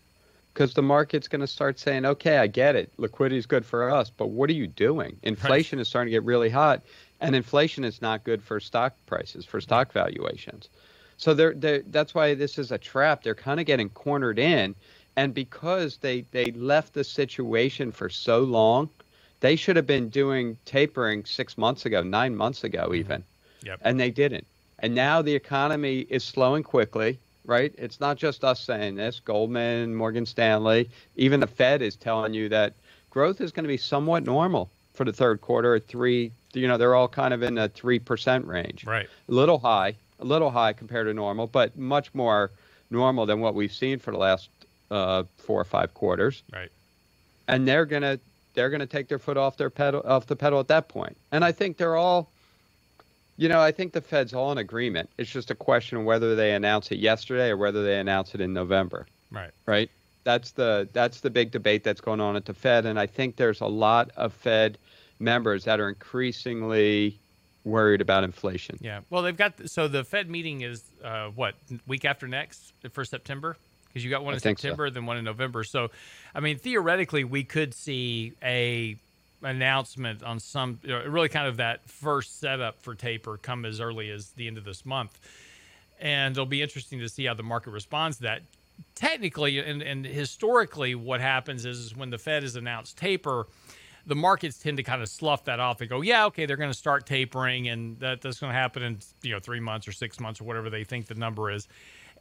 Because 0.55 0.73
the 0.73 0.81
market's 0.81 1.27
going 1.27 1.41
to 1.41 1.47
start 1.47 1.77
saying, 1.77 2.03
okay, 2.05 2.39
I 2.39 2.47
get 2.47 2.75
it. 2.75 2.91
Liquidity 2.97 3.37
is 3.37 3.45
good 3.45 3.63
for 3.63 3.91
us, 3.91 4.09
but 4.09 4.31
what 4.31 4.49
are 4.49 4.53
you 4.53 4.65
doing? 4.65 5.17
Inflation 5.21 5.77
right. 5.77 5.83
is 5.83 5.87
starting 5.87 6.11
to 6.11 6.15
get 6.15 6.23
really 6.23 6.49
hot, 6.49 6.81
and 7.21 7.35
inflation 7.35 7.83
is 7.83 8.01
not 8.01 8.23
good 8.23 8.41
for 8.41 8.59
stock 8.59 8.95
prices, 9.05 9.45
for 9.45 9.61
stock 9.61 9.91
valuations. 9.91 10.67
So 11.17 11.35
they're, 11.35 11.53
they're, 11.53 11.83
that's 11.91 12.15
why 12.15 12.33
this 12.33 12.57
is 12.57 12.71
a 12.71 12.79
trap. 12.79 13.21
They're 13.21 13.35
kind 13.35 13.59
of 13.59 13.67
getting 13.67 13.89
cornered 13.89 14.39
in. 14.39 14.73
And 15.15 15.31
because 15.31 15.97
they, 15.97 16.25
they 16.31 16.45
left 16.45 16.95
the 16.95 17.03
situation 17.03 17.91
for 17.91 18.09
so 18.09 18.39
long– 18.39 18.89
they 19.41 19.56
should 19.56 19.75
have 19.75 19.88
been 19.88 20.10
doing 20.10 20.58
tapering 20.65 21.25
six 21.25 21.58
months 21.58 21.86
ago, 21.86 22.01
nine 22.01 22.36
months 22.36 22.63
ago, 22.63 22.86
mm-hmm. 22.86 22.95
even. 22.95 23.23
Yep. 23.63 23.80
And 23.84 23.99
they 23.99 24.10
didn't. 24.10 24.47
And 24.80 24.95
now 24.95 25.21
the 25.21 25.36
economy 25.36 26.08
is 26.10 26.23
slowing 26.23 26.63
quickly, 26.63 27.19
right? 27.45 27.73
It's 27.77 27.99
not 27.99 28.17
just 28.17 28.43
us 28.43 28.60
saying 28.60 28.95
this. 28.95 29.19
Goldman, 29.19 29.95
Morgan 29.95 30.25
Stanley, 30.25 30.89
even 31.15 31.39
the 31.39 31.47
Fed 31.47 31.82
is 31.82 31.95
telling 31.95 32.34
you 32.34 32.49
that 32.49 32.73
growth 33.10 33.41
is 33.41 33.51
going 33.51 33.63
to 33.63 33.67
be 33.67 33.77
somewhat 33.77 34.23
normal 34.23 34.69
for 34.93 35.06
the 35.06 35.13
third 35.13 35.41
quarter 35.41 35.75
at 35.75 35.86
three. 35.86 36.32
You 36.54 36.67
know, 36.67 36.77
they're 36.77 36.95
all 36.95 37.08
kind 37.08 37.34
of 37.34 37.43
in 37.43 37.56
the 37.56 37.69
3% 37.69 38.47
range. 38.47 38.86
Right. 38.86 39.08
A 39.30 39.32
little 39.32 39.60
high, 39.60 39.95
a 40.19 40.25
little 40.25 40.49
high 40.49 40.73
compared 40.73 41.08
to 41.08 41.13
normal, 41.13 41.47
but 41.47 41.77
much 41.77 42.13
more 42.13 42.51
normal 42.89 43.25
than 43.25 43.39
what 43.39 43.54
we've 43.54 43.71
seen 43.71 43.99
for 43.99 44.12
the 44.12 44.17
last 44.17 44.49
uh, 44.89 45.23
four 45.38 45.62
or 45.62 45.65
five 45.65 45.93
quarters. 45.93 46.41
Right. 46.51 46.69
And 47.47 47.67
they're 47.67 47.86
going 47.86 48.01
to 48.01 48.19
they're 48.53 48.69
going 48.69 48.81
to 48.81 48.85
take 48.85 49.07
their 49.07 49.19
foot 49.19 49.37
off 49.37 49.57
their 49.57 49.69
pedal 49.69 50.01
off 50.05 50.27
the 50.27 50.35
pedal 50.35 50.59
at 50.59 50.67
that 50.67 50.87
point. 50.87 51.17
And 51.31 51.43
I 51.43 51.51
think 51.51 51.77
they're 51.77 51.95
all 51.95 52.29
you 53.37 53.49
know, 53.49 53.61
I 53.61 53.71
think 53.71 53.93
the 53.93 54.01
Fed's 54.01 54.33
all 54.33 54.51
in 54.51 54.59
agreement. 54.59 55.09
It's 55.17 55.31
just 55.31 55.49
a 55.49 55.55
question 55.55 55.97
of 55.97 56.03
whether 56.03 56.35
they 56.35 56.53
announce 56.53 56.91
it 56.91 56.99
yesterday 56.99 57.49
or 57.49 57.57
whether 57.57 57.83
they 57.83 57.99
announce 57.99 58.35
it 58.35 58.41
in 58.41 58.53
November. 58.53 59.07
Right. 59.31 59.49
Right? 59.65 59.89
That's 60.23 60.51
the 60.51 60.87
that's 60.93 61.21
the 61.21 61.29
big 61.29 61.51
debate 61.51 61.83
that's 61.83 62.01
going 62.01 62.19
on 62.19 62.35
at 62.35 62.45
the 62.45 62.53
Fed 62.53 62.85
and 62.85 62.99
I 62.99 63.07
think 63.07 63.37
there's 63.37 63.61
a 63.61 63.67
lot 63.67 64.11
of 64.15 64.33
Fed 64.33 64.77
members 65.19 65.63
that 65.63 65.79
are 65.79 65.89
increasingly 65.89 67.17
worried 67.63 68.01
about 68.01 68.23
inflation. 68.23 68.77
Yeah. 68.81 69.01
Well, 69.09 69.23
they've 69.23 69.37
got 69.37 69.69
so 69.69 69.87
the 69.87 70.03
Fed 70.03 70.29
meeting 70.29 70.61
is 70.61 70.83
uh, 71.03 71.29
what 71.29 71.55
week 71.87 72.05
after 72.05 72.27
next 72.27 72.73
for 72.91 73.05
September 73.05 73.55
because 73.91 74.04
you 74.04 74.10
got 74.10 74.23
one 74.23 74.34
in 74.34 74.39
September, 74.39 74.88
so. 74.88 74.93
then 74.93 75.06
one 75.06 75.17
in 75.17 75.25
November. 75.25 75.63
So, 75.63 75.91
I 76.34 76.39
mean, 76.39 76.58
theoretically, 76.58 77.23
we 77.23 77.43
could 77.43 77.73
see 77.73 78.34
a 78.41 78.97
announcement 79.43 80.23
on 80.23 80.39
some 80.39 80.80
you 80.84 80.89
know, 80.89 81.04
really 81.06 81.30
kind 81.30 81.47
of 81.47 81.58
that 81.58 81.89
first 81.89 82.39
setup 82.39 82.82
for 82.82 82.93
taper 82.93 83.38
come 83.38 83.65
as 83.65 83.80
early 83.80 84.12
as 84.12 84.30
the 84.32 84.47
end 84.47 84.58
of 84.58 84.63
this 84.63 84.86
month, 84.86 85.19
and 85.99 86.34
it'll 86.34 86.45
be 86.45 86.62
interesting 86.62 86.99
to 86.99 87.10
see 87.10 87.25
how 87.25 87.34
the 87.34 87.43
market 87.43 87.71
responds 87.71 88.17
to 88.17 88.23
that. 88.23 88.41
Technically 88.95 89.60
and, 89.60 89.82
and 89.82 90.06
historically, 90.06 90.95
what 90.95 91.21
happens 91.21 91.65
is, 91.65 91.80
is 91.80 91.95
when 91.95 92.10
the 92.10 92.17
Fed 92.17 92.43
has 92.43 92.56
announced 92.56 92.97
taper 92.97 93.45
the 94.06 94.15
markets 94.15 94.58
tend 94.58 94.77
to 94.77 94.84
kind 94.84 95.01
of 95.01 95.10
slough 95.10 95.45
that 95.45 95.60
off. 95.60 95.77
They 95.77 95.86
go, 95.86 96.01
yeah, 96.01 96.25
okay, 96.25 96.45
they're 96.45 96.58
going 96.58 96.71
to 96.71 96.77
start 96.77 97.06
tapering, 97.06 97.67
and 97.67 97.99
that, 97.99 98.21
that's 98.21 98.39
going 98.39 98.51
to 98.51 98.58
happen 98.58 98.84
in 98.84 98.99
you 99.21 99.32
know 99.32 99.39
three 99.39 99.60
months 99.60 99.88
or 99.88 99.91
six 99.91 100.19
months 100.19 100.41
or 100.41 100.45
whatever 100.45 100.69
they 100.69 100.84
think 100.84 101.08
the 101.08 101.15
number 101.15 101.51
is. 101.51 101.67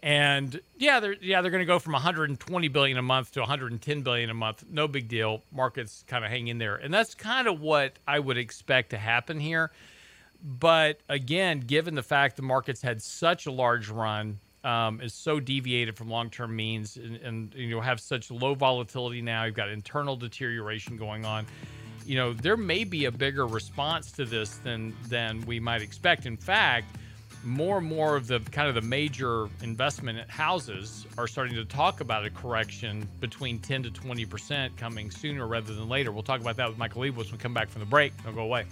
And 0.03 0.61
yeah, 0.79 1.01
they're 1.01 1.17
yeah 1.21 1.43
they're 1.43 1.51
going 1.51 1.61
to 1.63 1.67
go 1.67 1.79
from 1.79 1.93
120 1.93 2.69
billion 2.69 2.97
a 2.97 3.03
month 3.03 3.33
to 3.33 3.41
110 3.41 4.03
billion 4.03 4.31
a 4.31 4.35
month. 4.35 4.65
No 4.71 4.89
big 4.89 5.09
deal. 5.09 5.43
Markets 5.53 6.05
kind 6.07 6.25
of 6.25 6.31
hang 6.31 6.49
in 6.49 6.59
there, 6.59 6.77
and 6.77 6.93
that's 6.93 7.15
kind 7.15 7.47
of 7.47 7.61
what 7.61 7.99
I 8.09 8.19
would 8.19 8.39
expect 8.39 8.91
to 8.91 8.99
happen 8.99 9.39
here. 9.39 9.71
But 10.43 11.01
again, 11.09 11.61
given 11.61 11.95
the 11.95 12.03
fact 12.03 12.37
the 12.37 12.43
markets 12.43 12.81
had 12.81 13.03
such 13.03 13.45
a 13.45 13.53
large 13.53 13.91
run, 13.91 14.39
um, 14.65 15.01
is 15.03 15.13
so 15.13 15.39
deviated 15.39 15.97
from 15.97 16.09
long-term 16.09 16.55
means, 16.55 16.97
and, 16.97 17.17
and 17.17 17.55
you 17.55 17.71
know 17.71 17.81
have 17.81 18.01
such 18.01 18.31
low 18.31 18.55
volatility 18.55 19.21
now. 19.21 19.45
You've 19.45 19.55
got 19.55 19.69
internal 19.69 20.17
deterioration 20.17 20.97
going 20.97 21.27
on. 21.27 21.47
You 22.07 22.17
know 22.17 22.33
there 22.33 22.57
may 22.57 22.85
be 22.85 23.05
a 23.05 23.11
bigger 23.11 23.47
response 23.47 24.13
to 24.13 24.25
this 24.25 24.57
than 24.57 24.95
than 25.09 25.43
we 25.43 25.61
might 25.61 25.83
expect. 25.83 26.25
In 26.25 26.39
fact 26.39 26.97
more 27.45 27.79
and 27.79 27.87
more 27.87 28.17
of 28.17 28.27
the 28.27 28.41
kind 28.41 28.69
of 28.69 28.75
the 28.75 28.83
major 28.83 29.49
investment 29.63 30.29
houses 30.29 31.07
are 31.17 31.27
starting 31.27 31.55
to 31.55 31.65
talk 31.65 32.01
about 32.01 32.25
a 32.25 32.31
correction 32.31 33.09
between 33.21 33.59
10 33.59 33.85
to 33.85 33.91
20 33.91 34.25
percent 34.27 34.77
coming 34.77 35.11
sooner 35.11 35.47
rather 35.47 35.75
than 35.75 35.89
later. 35.89 36.13
We'll 36.13 36.23
talk 36.23 36.41
about 36.41 36.57
that 36.57 36.69
with 36.69 36.79
Michael 36.79 37.03
Lebowitz 37.03 37.27
when 37.27 37.33
we 37.33 37.39
come 37.39 37.55
back 37.55 37.69
from 37.69 37.81
the 37.81 37.87
break. 37.87 38.13
Don't 38.25 38.35
go 38.35 38.43
away. 38.43 38.67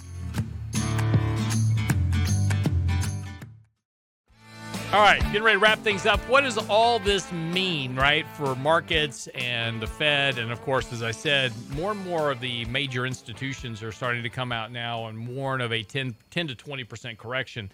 All 4.90 5.02
right, 5.02 5.20
getting 5.20 5.42
ready 5.42 5.58
to 5.58 5.62
wrap 5.62 5.80
things 5.80 6.06
up. 6.06 6.18
What 6.30 6.44
does 6.44 6.56
all 6.56 6.98
this 6.98 7.30
mean, 7.30 7.94
right, 7.94 8.26
for 8.28 8.56
markets 8.56 9.26
and 9.34 9.82
the 9.82 9.86
Fed? 9.86 10.38
And 10.38 10.50
of 10.50 10.62
course, 10.62 10.94
as 10.94 11.02
I 11.02 11.10
said, 11.10 11.52
more 11.76 11.90
and 11.90 12.00
more 12.06 12.30
of 12.30 12.40
the 12.40 12.64
major 12.64 13.04
institutions 13.04 13.82
are 13.82 13.92
starting 13.92 14.22
to 14.22 14.30
come 14.30 14.50
out 14.50 14.72
now 14.72 15.08
and 15.08 15.28
warn 15.28 15.60
of 15.60 15.74
a 15.74 15.82
10, 15.82 16.14
10 16.30 16.48
to 16.48 16.54
20% 16.54 17.18
correction 17.18 17.70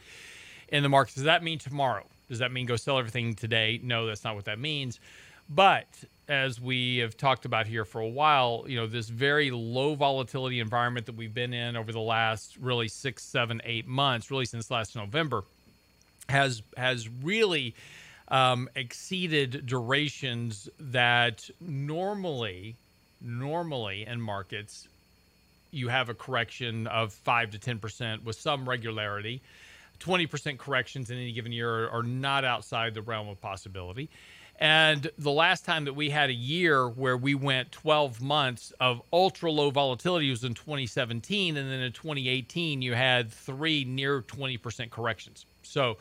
in 0.75 0.83
the 0.83 0.89
market. 0.89 1.15
Does 1.15 1.25
that 1.25 1.45
mean 1.45 1.59
tomorrow? 1.61 2.05
Does 2.29 2.41
that 2.41 2.51
mean 2.51 2.67
go 2.67 2.75
sell 2.75 2.99
everything 2.99 3.35
today? 3.35 3.81
No, 3.83 4.07
that's 4.07 4.25
not 4.25 4.35
what 4.35 4.47
that 4.47 4.59
means. 4.59 4.99
But 5.49 5.87
as 6.29 6.61
we 6.61 6.99
have 6.99 7.17
talked 7.17 7.45
about 7.45 7.67
here 7.67 7.85
for 7.85 8.01
a 8.01 8.09
while, 8.09 8.65
you 8.67 8.77
know, 8.77 8.89
this 8.89 9.09
very 9.09 9.53
low 9.53 9.95
volatility 9.95 10.59
environment 10.59 11.07
that 11.07 11.15
we've 11.15 11.33
been 11.33 11.55
in 11.55 11.77
over 11.77 11.93
the 11.93 12.01
last 12.01 12.57
really 12.57 12.89
six, 12.89 13.23
seven, 13.23 13.63
eight 13.65 13.87
months, 13.87 14.33
really 14.33 14.47
since 14.47 14.69
last 14.69 14.97
November, 14.97 15.45
has 16.29 16.63
has 16.77 17.09
really 17.23 17.75
um, 18.29 18.69
exceeded 18.75 19.67
durations 19.67 20.69
that 20.81 21.49
normally, 21.61 22.75
normally 23.21 24.07
in 24.07 24.21
markets, 24.21 24.89
you 25.71 25.87
have 25.89 26.09
a 26.09 26.15
correction 26.15 26.89
of 26.89 27.13
five 27.13 27.53
to 27.53 27.59
ten 27.59 27.79
percent 27.79 28.25
with 28.25 28.35
some 28.41 28.69
regularity. 28.69 29.41
20% 30.05 30.59
corrections 30.59 31.11
in 31.11 31.17
any 31.17 31.33
given 31.33 31.53
year 31.53 31.89
are, 31.89 32.03
not 32.03 32.45
outside 32.45 32.95
the 32.95 33.03
realm 33.03 33.29
of 33.29 33.41
possibility. 33.41 34.11
And 34.61 35.11
the 35.19 35.31
last 35.31 35.65
time 35.65 35.85
that 35.87 35.95
we 35.95 36.11
had 36.11 36.31
a 36.31 36.35
year 36.35 36.89
where 36.89 37.17
we 37.17 37.35
went 37.35 37.73
12 37.73 38.21
months 38.21 38.73
of 38.79 39.03
ultra 39.13 39.51
low 39.51 39.71
volatility 39.71 40.31
was 40.31 40.45
in 40.45 40.55
2017. 40.55 41.57
And 41.57 41.71
then 41.71 41.81
in 41.81 41.93
2018, 41.93 42.83
you 42.83 42.95
had 42.95 43.33
three 43.33 43.85
near 43.85 44.23
20% 44.23 44.91
corrections. 44.91 45.45
So, 45.63 45.97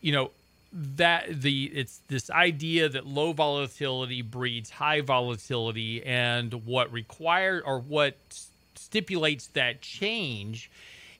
you 0.00 0.12
know, 0.12 0.30
that 0.76 1.40
the 1.40 1.70
it's 1.72 2.00
this 2.08 2.30
idea 2.30 2.88
that 2.88 3.06
low 3.06 3.32
volatility 3.32 4.22
breeds 4.22 4.70
high 4.70 5.02
volatility 5.02 6.04
and 6.04 6.52
what 6.66 6.92
requires 6.92 7.62
or 7.64 7.78
what 7.78 8.16
stipulates 8.74 9.46
that 9.48 9.80
change 9.82 10.68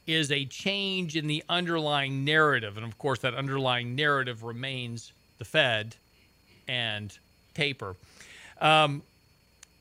is 0.07 0.31
a 0.31 0.45
change 0.45 1.17
in 1.17 1.27
the 1.27 1.43
underlying 1.49 2.25
narrative. 2.25 2.77
And 2.77 2.85
of 2.85 2.99
course, 2.99 3.21
that 3.21 3.35
underlying 3.35 3.95
narrative 3.95 4.43
remains 4.43 5.13
the 5.39 5.45
Fed 5.45 5.95
and 6.69 7.17
taper. 7.55 7.97
Um, 8.61 9.03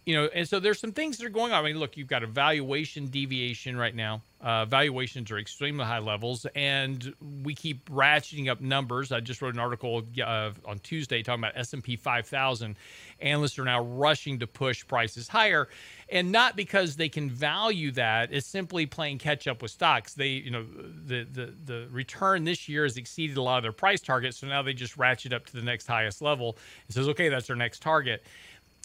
you 0.05 0.15
know, 0.15 0.29
and 0.33 0.47
so 0.47 0.59
there's 0.59 0.79
some 0.79 0.91
things 0.91 1.17
that 1.17 1.25
are 1.25 1.29
going 1.29 1.53
on. 1.53 1.63
I 1.63 1.67
mean, 1.67 1.79
look, 1.79 1.95
you've 1.95 2.07
got 2.07 2.23
a 2.23 2.27
valuation 2.27 3.07
deviation 3.07 3.77
right 3.77 3.95
now. 3.95 4.21
Uh, 4.41 4.65
valuations 4.65 5.31
are 5.31 5.37
extremely 5.37 5.85
high 5.85 5.99
levels, 5.99 6.45
and 6.53 7.13
we 7.43 7.55
keep 7.55 7.89
ratcheting 7.89 8.49
up 8.49 8.59
numbers. 8.59 9.13
I 9.13 9.21
just 9.21 9.41
wrote 9.41 9.53
an 9.53 9.61
article 9.61 10.03
uh, 10.21 10.51
on 10.65 10.79
Tuesday 10.79 11.23
talking 11.23 11.41
about 11.41 11.57
S&P 11.57 11.95
5000. 11.95 12.75
Analysts 13.21 13.57
are 13.57 13.63
now 13.63 13.81
rushing 13.81 14.39
to 14.39 14.47
push 14.47 14.85
prices 14.85 15.29
higher, 15.29 15.69
and 16.09 16.29
not 16.29 16.57
because 16.57 16.97
they 16.97 17.07
can 17.07 17.29
value 17.29 17.91
that. 17.91 18.33
It's 18.33 18.45
simply 18.45 18.85
playing 18.85 19.19
catch 19.19 19.47
up 19.47 19.61
with 19.61 19.71
stocks. 19.71 20.13
They, 20.13 20.29
you 20.29 20.51
know, 20.51 20.65
the 21.05 21.23
the 21.23 21.53
the 21.63 21.87
return 21.89 22.43
this 22.43 22.67
year 22.67 22.83
has 22.83 22.97
exceeded 22.97 23.37
a 23.37 23.41
lot 23.41 23.57
of 23.57 23.63
their 23.63 23.71
price 23.71 24.01
targets, 24.01 24.39
so 24.39 24.47
now 24.47 24.61
they 24.61 24.73
just 24.73 24.97
ratchet 24.97 25.31
up 25.31 25.45
to 25.45 25.53
the 25.53 25.61
next 25.61 25.87
highest 25.87 26.21
level. 26.21 26.57
It 26.89 26.95
says, 26.95 27.07
okay, 27.07 27.29
that's 27.29 27.47
their 27.47 27.55
next 27.55 27.81
target 27.81 28.25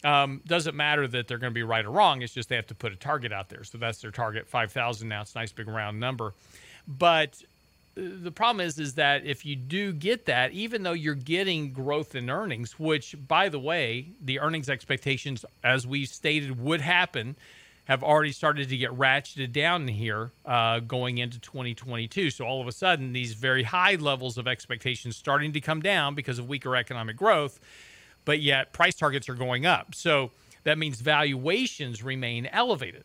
um, 0.03 0.41
doesn't 0.45 0.75
matter 0.75 1.07
that 1.07 1.27
they're 1.27 1.37
going 1.37 1.51
to 1.51 1.55
be 1.55 1.63
right 1.63 1.85
or 1.85 1.91
wrong. 1.91 2.21
It's 2.21 2.33
just 2.33 2.49
they 2.49 2.55
have 2.55 2.67
to 2.67 2.75
put 2.75 2.93
a 2.93 2.95
target 2.95 3.33
out 3.33 3.49
there. 3.49 3.63
So 3.63 3.77
that's 3.77 3.99
their 4.01 4.11
target, 4.11 4.47
5,000 4.47 5.07
now. 5.07 5.21
It's 5.21 5.35
a 5.35 5.39
nice 5.39 5.51
big 5.51 5.67
round 5.67 5.99
number. 5.99 6.33
But 6.87 7.41
uh, 7.97 8.01
the 8.23 8.31
problem 8.31 8.65
is, 8.65 8.79
is 8.79 8.93
that 8.95 9.25
if 9.25 9.45
you 9.45 9.55
do 9.55 9.91
get 9.91 10.25
that, 10.25 10.51
even 10.53 10.83
though 10.83 10.93
you're 10.93 11.15
getting 11.15 11.73
growth 11.73 12.15
in 12.15 12.29
earnings, 12.29 12.79
which, 12.79 13.15
by 13.27 13.49
the 13.49 13.59
way, 13.59 14.07
the 14.23 14.39
earnings 14.39 14.69
expectations, 14.69 15.43
as 15.63 15.85
we 15.85 16.05
stated, 16.05 16.59
would 16.61 16.81
happen, 16.81 17.35
have 17.83 18.03
already 18.03 18.31
started 18.31 18.69
to 18.69 18.77
get 18.77 18.91
ratcheted 18.91 19.51
down 19.51 19.87
here 19.87 20.31
uh, 20.45 20.79
going 20.79 21.17
into 21.17 21.39
2022. 21.39 22.29
So 22.29 22.45
all 22.45 22.61
of 22.61 22.67
a 22.67 22.71
sudden, 22.71 23.11
these 23.11 23.33
very 23.33 23.63
high 23.63 23.95
levels 23.95 24.37
of 24.37 24.47
expectations 24.47 25.17
starting 25.17 25.51
to 25.53 25.59
come 25.59 25.81
down 25.81 26.15
because 26.15 26.39
of 26.39 26.47
weaker 26.47 26.75
economic 26.75 27.17
growth 27.17 27.59
but 28.29 28.41
yet 28.41 28.71
price 28.73 28.93
targets 28.93 29.27
are 29.27 29.33
going 29.33 29.65
up. 29.65 29.95
So 29.95 30.29
that 30.63 30.77
means 30.77 31.01
valuations 31.01 32.03
remain 32.03 32.45
elevated. 32.45 33.03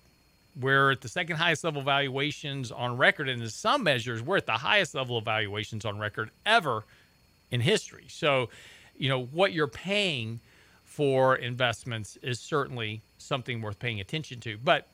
We're 0.60 0.90
at 0.90 1.00
the 1.00 1.08
second 1.08 1.36
highest 1.36 1.64
level 1.64 1.80
valuations 1.80 2.70
on 2.70 2.98
record, 2.98 3.30
and 3.30 3.40
in 3.40 3.48
some 3.48 3.84
measures, 3.84 4.20
we're 4.20 4.36
at 4.36 4.44
the 4.44 4.52
highest 4.52 4.94
level 4.94 5.16
of 5.16 5.24
valuations 5.24 5.86
on 5.86 5.98
record 5.98 6.30
ever 6.44 6.84
in 7.50 7.62
history. 7.62 8.04
So, 8.08 8.50
you 8.98 9.08
know, 9.08 9.22
what 9.24 9.54
you're 9.54 9.66
paying 9.66 10.40
for 10.84 11.36
investments 11.36 12.18
is 12.20 12.38
certainly 12.38 13.00
something 13.16 13.62
worth 13.62 13.78
paying 13.78 14.00
attention 14.00 14.40
to. 14.40 14.58
But 14.62 14.88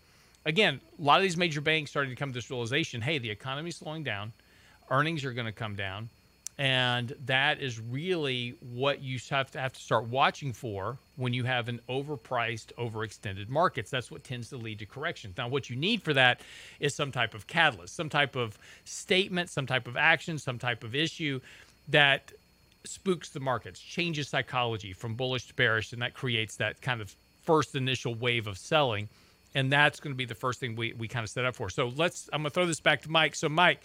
again, 0.44 0.80
a 0.96 1.02
lot 1.02 1.16
of 1.16 1.24
these 1.24 1.36
major 1.36 1.60
banks 1.60 1.90
starting 1.90 2.12
to 2.12 2.16
come 2.16 2.28
to 2.28 2.34
this 2.34 2.50
realization 2.50 3.00
hey, 3.00 3.18
the 3.18 3.30
economy's 3.30 3.78
slowing 3.78 4.04
down, 4.04 4.32
earnings 4.92 5.24
are 5.24 5.32
going 5.32 5.46
to 5.46 5.52
come 5.52 5.74
down 5.74 6.08
and 6.60 7.14
that 7.24 7.58
is 7.58 7.80
really 7.80 8.54
what 8.74 9.00
you 9.00 9.18
have 9.30 9.50
to 9.50 9.58
have 9.58 9.72
to 9.72 9.80
start 9.80 10.08
watching 10.08 10.52
for 10.52 10.98
when 11.16 11.32
you 11.32 11.44
have 11.44 11.70
an 11.70 11.80
overpriced, 11.88 12.74
overextended 12.74 13.48
markets. 13.48 13.90
That's 13.90 14.10
what 14.10 14.24
tends 14.24 14.50
to 14.50 14.58
lead 14.58 14.78
to 14.80 14.86
corrections. 14.86 15.38
Now, 15.38 15.48
what 15.48 15.70
you 15.70 15.76
need 15.76 16.02
for 16.02 16.12
that 16.12 16.42
is 16.78 16.94
some 16.94 17.12
type 17.12 17.32
of 17.32 17.46
catalyst, 17.46 17.96
some 17.96 18.10
type 18.10 18.36
of 18.36 18.58
statement, 18.84 19.48
some 19.48 19.66
type 19.66 19.88
of 19.88 19.96
action, 19.96 20.36
some 20.36 20.58
type 20.58 20.84
of 20.84 20.94
issue 20.94 21.40
that 21.88 22.30
spooks 22.84 23.30
the 23.30 23.40
markets, 23.40 23.80
changes 23.80 24.28
psychology 24.28 24.92
from 24.92 25.14
bullish 25.14 25.46
to 25.46 25.54
bearish, 25.54 25.94
and 25.94 26.02
that 26.02 26.12
creates 26.12 26.56
that 26.56 26.82
kind 26.82 27.00
of 27.00 27.16
first 27.42 27.74
initial 27.74 28.14
wave 28.14 28.46
of 28.46 28.58
selling. 28.58 29.08
And 29.54 29.72
that's 29.72 29.98
going 29.98 30.12
to 30.12 30.16
be 30.16 30.26
the 30.26 30.34
first 30.34 30.60
thing 30.60 30.76
we, 30.76 30.92
we 30.92 31.08
kind 31.08 31.24
of 31.24 31.30
set 31.30 31.46
up 31.46 31.56
for. 31.56 31.70
So 31.70 31.90
let's, 31.96 32.28
I'm 32.34 32.42
going 32.42 32.50
to 32.50 32.54
throw 32.54 32.66
this 32.66 32.80
back 32.80 33.00
to 33.02 33.10
Mike. 33.10 33.34
So, 33.34 33.48
Mike, 33.48 33.80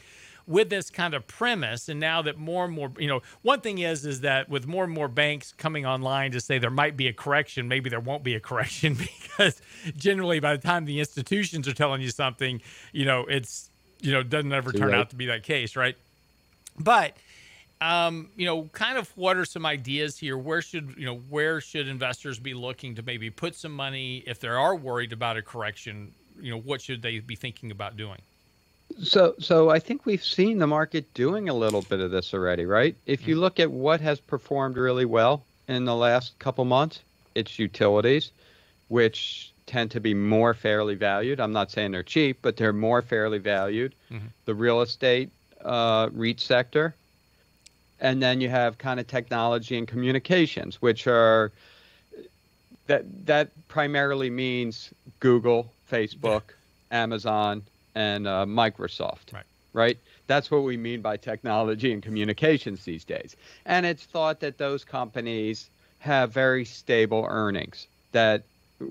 with 0.47 0.69
this 0.69 0.89
kind 0.89 1.13
of 1.13 1.25
premise 1.27 1.89
and 1.89 1.99
now 1.99 2.21
that 2.21 2.37
more 2.37 2.65
and 2.65 2.73
more 2.73 2.91
you 2.97 3.07
know 3.07 3.21
one 3.41 3.61
thing 3.61 3.79
is 3.79 4.05
is 4.05 4.21
that 4.21 4.47
with 4.49 4.67
more 4.67 4.83
and 4.83 4.93
more 4.93 5.07
banks 5.07 5.53
coming 5.57 5.85
online 5.85 6.31
to 6.31 6.39
say 6.39 6.59
there 6.59 6.69
might 6.69 6.95
be 6.95 7.07
a 7.07 7.13
correction 7.13 7.67
maybe 7.67 7.89
there 7.89 7.99
won't 7.99 8.23
be 8.23 8.35
a 8.35 8.39
correction 8.39 8.95
because 9.21 9.61
generally 9.97 10.39
by 10.39 10.55
the 10.55 10.61
time 10.61 10.85
the 10.85 10.99
institutions 10.99 11.67
are 11.67 11.73
telling 11.73 12.01
you 12.01 12.09
something 12.09 12.61
you 12.91 13.05
know 13.05 13.25
it's 13.27 13.69
you 14.01 14.11
know 14.11 14.21
doesn't 14.21 14.53
ever 14.53 14.71
turn 14.71 14.89
right. 14.89 14.99
out 14.99 15.09
to 15.09 15.15
be 15.15 15.25
that 15.25 15.43
case 15.43 15.75
right 15.75 15.95
but 16.79 17.15
um, 17.81 18.29
you 18.35 18.45
know, 18.45 18.63
kind 18.71 18.97
of 18.97 19.09
what 19.17 19.37
are 19.37 19.45
some 19.45 19.65
ideas 19.65 20.17
here? 20.17 20.37
Where 20.37 20.61
should 20.61 20.95
you 20.97 21.05
know 21.05 21.17
where 21.29 21.59
should 21.59 21.87
investors 21.87 22.39
be 22.39 22.53
looking 22.53 22.95
to 22.95 23.03
maybe 23.03 23.29
put 23.29 23.55
some 23.55 23.73
money 23.73 24.23
if 24.25 24.39
they 24.39 24.47
are 24.47 24.75
worried 24.75 25.11
about 25.11 25.37
a 25.37 25.41
correction? 25.41 26.13
You 26.39 26.51
know, 26.51 26.59
what 26.59 26.81
should 26.81 27.01
they 27.01 27.19
be 27.19 27.35
thinking 27.35 27.71
about 27.71 27.97
doing? 27.97 28.21
So, 29.01 29.35
so 29.39 29.69
I 29.69 29.79
think 29.79 30.05
we've 30.05 30.23
seen 30.23 30.59
the 30.59 30.67
market 30.67 31.13
doing 31.13 31.49
a 31.49 31.53
little 31.53 31.81
bit 31.81 31.99
of 31.99 32.11
this 32.11 32.33
already, 32.33 32.65
right? 32.65 32.95
If 33.05 33.27
you 33.27 33.35
mm-hmm. 33.35 33.41
look 33.41 33.59
at 33.59 33.71
what 33.71 33.99
has 34.01 34.19
performed 34.19 34.77
really 34.77 35.05
well 35.05 35.43
in 35.67 35.85
the 35.85 35.95
last 35.95 36.37
couple 36.39 36.65
months, 36.65 37.01
it's 37.33 37.59
utilities, 37.59 38.31
which 38.87 39.51
tend 39.65 39.91
to 39.91 39.99
be 39.99 40.13
more 40.13 40.53
fairly 40.53 40.95
valued. 40.95 41.39
I'm 41.39 41.51
not 41.51 41.71
saying 41.71 41.91
they're 41.91 42.03
cheap, 42.03 42.37
but 42.41 42.55
they're 42.57 42.73
more 42.73 43.01
fairly 43.01 43.39
valued. 43.39 43.93
Mm-hmm. 44.11 44.27
The 44.45 44.53
real 44.53 44.81
estate 44.81 45.29
uh, 45.63 46.09
REIT 46.13 46.39
sector, 46.39 46.93
and 47.99 48.21
then 48.21 48.39
you 48.41 48.49
have 48.49 48.77
kind 48.77 48.99
of 48.99 49.07
technology 49.07 49.77
and 49.77 49.87
communications, 49.87 50.81
which 50.81 51.07
are 51.07 51.51
that 52.87 53.03
that 53.25 53.49
primarily 53.67 54.29
means 54.29 54.91
Google, 55.19 55.71
Facebook, 55.91 56.43
yeah. 56.91 57.03
Amazon, 57.03 57.63
and 57.95 58.27
uh, 58.27 58.45
Microsoft. 58.45 59.33
Right. 59.33 59.43
Right. 59.73 59.97
That's 60.27 60.49
what 60.49 60.63
we 60.63 60.77
mean 60.77 61.01
by 61.01 61.17
technology 61.17 61.91
and 61.91 62.01
communications 62.01 62.85
these 62.85 63.03
days. 63.03 63.35
And 63.65 63.85
it's 63.85 64.05
thought 64.05 64.39
that 64.39 64.57
those 64.57 64.85
companies 64.85 65.69
have 65.99 66.31
very 66.31 66.63
stable 66.63 67.25
earnings. 67.27 67.87
That 68.13 68.43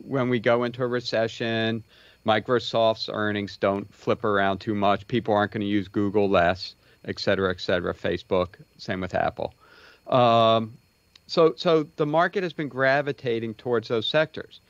when 0.07 0.29
we 0.29 0.40
go 0.40 0.64
into 0.64 0.83
a 0.83 0.87
recession, 0.87 1.83
Microsoft's 2.27 3.09
earnings 3.09 3.57
don't 3.57 3.93
flip 3.95 4.25
around 4.25 4.59
too 4.59 4.75
much. 4.75 5.09
People 5.09 5.35
aren't 5.35 5.53
going 5.53 5.62
to 5.62 5.67
use 5.67 5.88
Google 5.88 6.29
less, 6.29 6.75
et 7.07 7.19
cetera, 7.19 7.51
et 7.51 7.61
cetera. 7.61 7.95
Facebook, 7.95 8.49
same 8.77 9.01
with 9.01 9.14
Apple. 9.14 9.55
Um, 10.07 10.75
so, 11.27 11.55
so 11.57 11.87
the 11.97 12.07
market 12.07 12.43
has 12.43 12.53
been 12.53 12.69
gravitating 12.69 13.55
towards 13.55 13.88
those 13.88 14.07
sectors. 14.07 14.61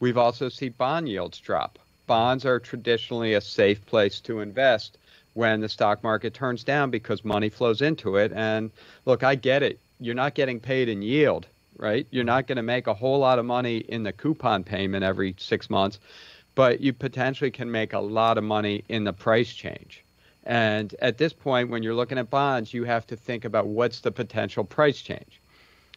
We've 0.00 0.18
also 0.18 0.50
seen 0.50 0.74
bond 0.76 1.08
yields 1.08 1.38
drop 1.38 1.78
bonds 2.12 2.44
are 2.44 2.60
traditionally 2.60 3.32
a 3.32 3.40
safe 3.40 3.86
place 3.86 4.20
to 4.20 4.40
invest 4.40 4.98
when 5.32 5.62
the 5.62 5.68
stock 5.70 6.02
market 6.02 6.34
turns 6.34 6.62
down 6.62 6.90
because 6.90 7.24
money 7.24 7.48
flows 7.48 7.80
into 7.80 8.16
it. 8.16 8.30
And 8.34 8.70
look, 9.06 9.22
I 9.22 9.34
get 9.34 9.62
it. 9.62 9.80
You're 9.98 10.14
not 10.14 10.34
getting 10.34 10.60
paid 10.60 10.90
in 10.90 11.00
yield, 11.00 11.46
right? 11.78 12.06
You're 12.10 12.24
not 12.24 12.46
going 12.46 12.56
to 12.56 12.62
make 12.62 12.86
a 12.86 12.92
whole 12.92 13.18
lot 13.18 13.38
of 13.38 13.46
money 13.46 13.78
in 13.78 14.02
the 14.02 14.12
coupon 14.12 14.62
payment 14.62 15.02
every 15.02 15.34
six 15.38 15.70
months, 15.70 16.00
but 16.54 16.82
you 16.82 16.92
potentially 16.92 17.50
can 17.50 17.70
make 17.70 17.94
a 17.94 17.98
lot 17.98 18.36
of 18.36 18.44
money 18.44 18.84
in 18.90 19.04
the 19.04 19.14
price 19.14 19.50
change. 19.54 20.04
And 20.44 20.94
at 21.00 21.16
this 21.16 21.32
point, 21.32 21.70
when 21.70 21.82
you're 21.82 21.94
looking 21.94 22.18
at 22.18 22.28
bonds, 22.28 22.74
you 22.74 22.84
have 22.84 23.06
to 23.06 23.16
think 23.16 23.46
about 23.46 23.68
what's 23.68 24.00
the 24.00 24.12
potential 24.12 24.64
price 24.64 25.00
change. 25.00 25.40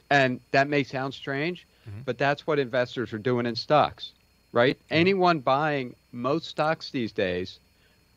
And 0.09 0.39
that 0.51 0.69
may 0.69 0.83
sound 0.83 1.13
strange, 1.13 1.67
mm-hmm. 1.85 2.03
but 2.05 2.17
that's 2.17 2.47
what 2.47 2.57
investors 2.57 3.11
are 3.11 3.17
doing 3.17 3.45
in 3.45 3.57
stocks 3.57 4.13
right? 4.55 4.77
Mm-hmm. 4.77 4.95
Anyone 4.95 5.39
buying 5.39 5.95
most 6.15 6.47
stocks 6.47 6.89
these 6.89 7.11
days 7.11 7.59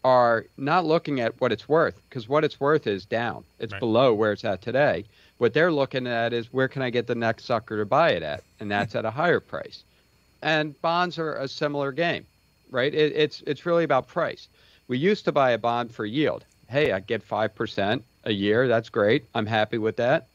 are 0.05 0.47
not 0.57 0.87
looking 0.87 1.21
at 1.21 1.39
what 1.41 1.53
it's 1.53 1.69
worth 1.69 2.01
because 2.09 2.29
what 2.29 2.45
it's 2.45 2.61
worth 2.61 2.87
is 2.87 3.05
down. 3.05 3.45
It's 3.59 3.73
right. 3.73 3.81
below 3.81 4.15
where 4.15 4.33
it's 4.33 4.45
at 4.45 4.63
today. 4.63 5.05
What 5.39 5.53
they're 5.53 5.73
looking 5.73 6.07
at 6.07 6.33
is 6.33 6.53
where 6.53 6.69
can 6.69 6.83
I 6.83 6.91
get 6.91 7.07
the 7.07 7.15
next 7.15 7.45
sucker 7.45 7.79
to 7.79 7.85
buy 7.85 8.11
it 8.11 8.23
at, 8.23 8.43
and 8.61 8.71
that's 8.71 8.95
at 8.95 9.05
a 9.05 9.11
higher 9.11 9.41
price. 9.41 9.83
And 10.43 10.81
bonds 10.81 11.19
are 11.19 11.35
a 11.35 11.49
similar 11.49 11.93
game, 11.93 12.25
right? 12.71 12.95
It, 12.95 13.13
it's 13.15 13.43
it's 13.47 13.67
really 13.67 13.85
about 13.85 14.09
price. 14.09 14.49
We 14.87 14.99
used 14.99 15.25
to 15.27 15.33
buy 15.33 15.51
a 15.51 15.59
bond 15.59 15.93
for 15.93 16.07
yield. 16.07 16.45
Hey, 16.69 16.93
I 16.93 17.01
get 17.01 17.23
five 17.23 17.55
percent 17.55 18.05
a 18.25 18.33
year. 18.33 18.69
That's 18.69 18.89
great. 18.89 19.25
I'm 19.35 19.47
happy 19.47 19.79
with 19.79 19.97
that 19.97 20.29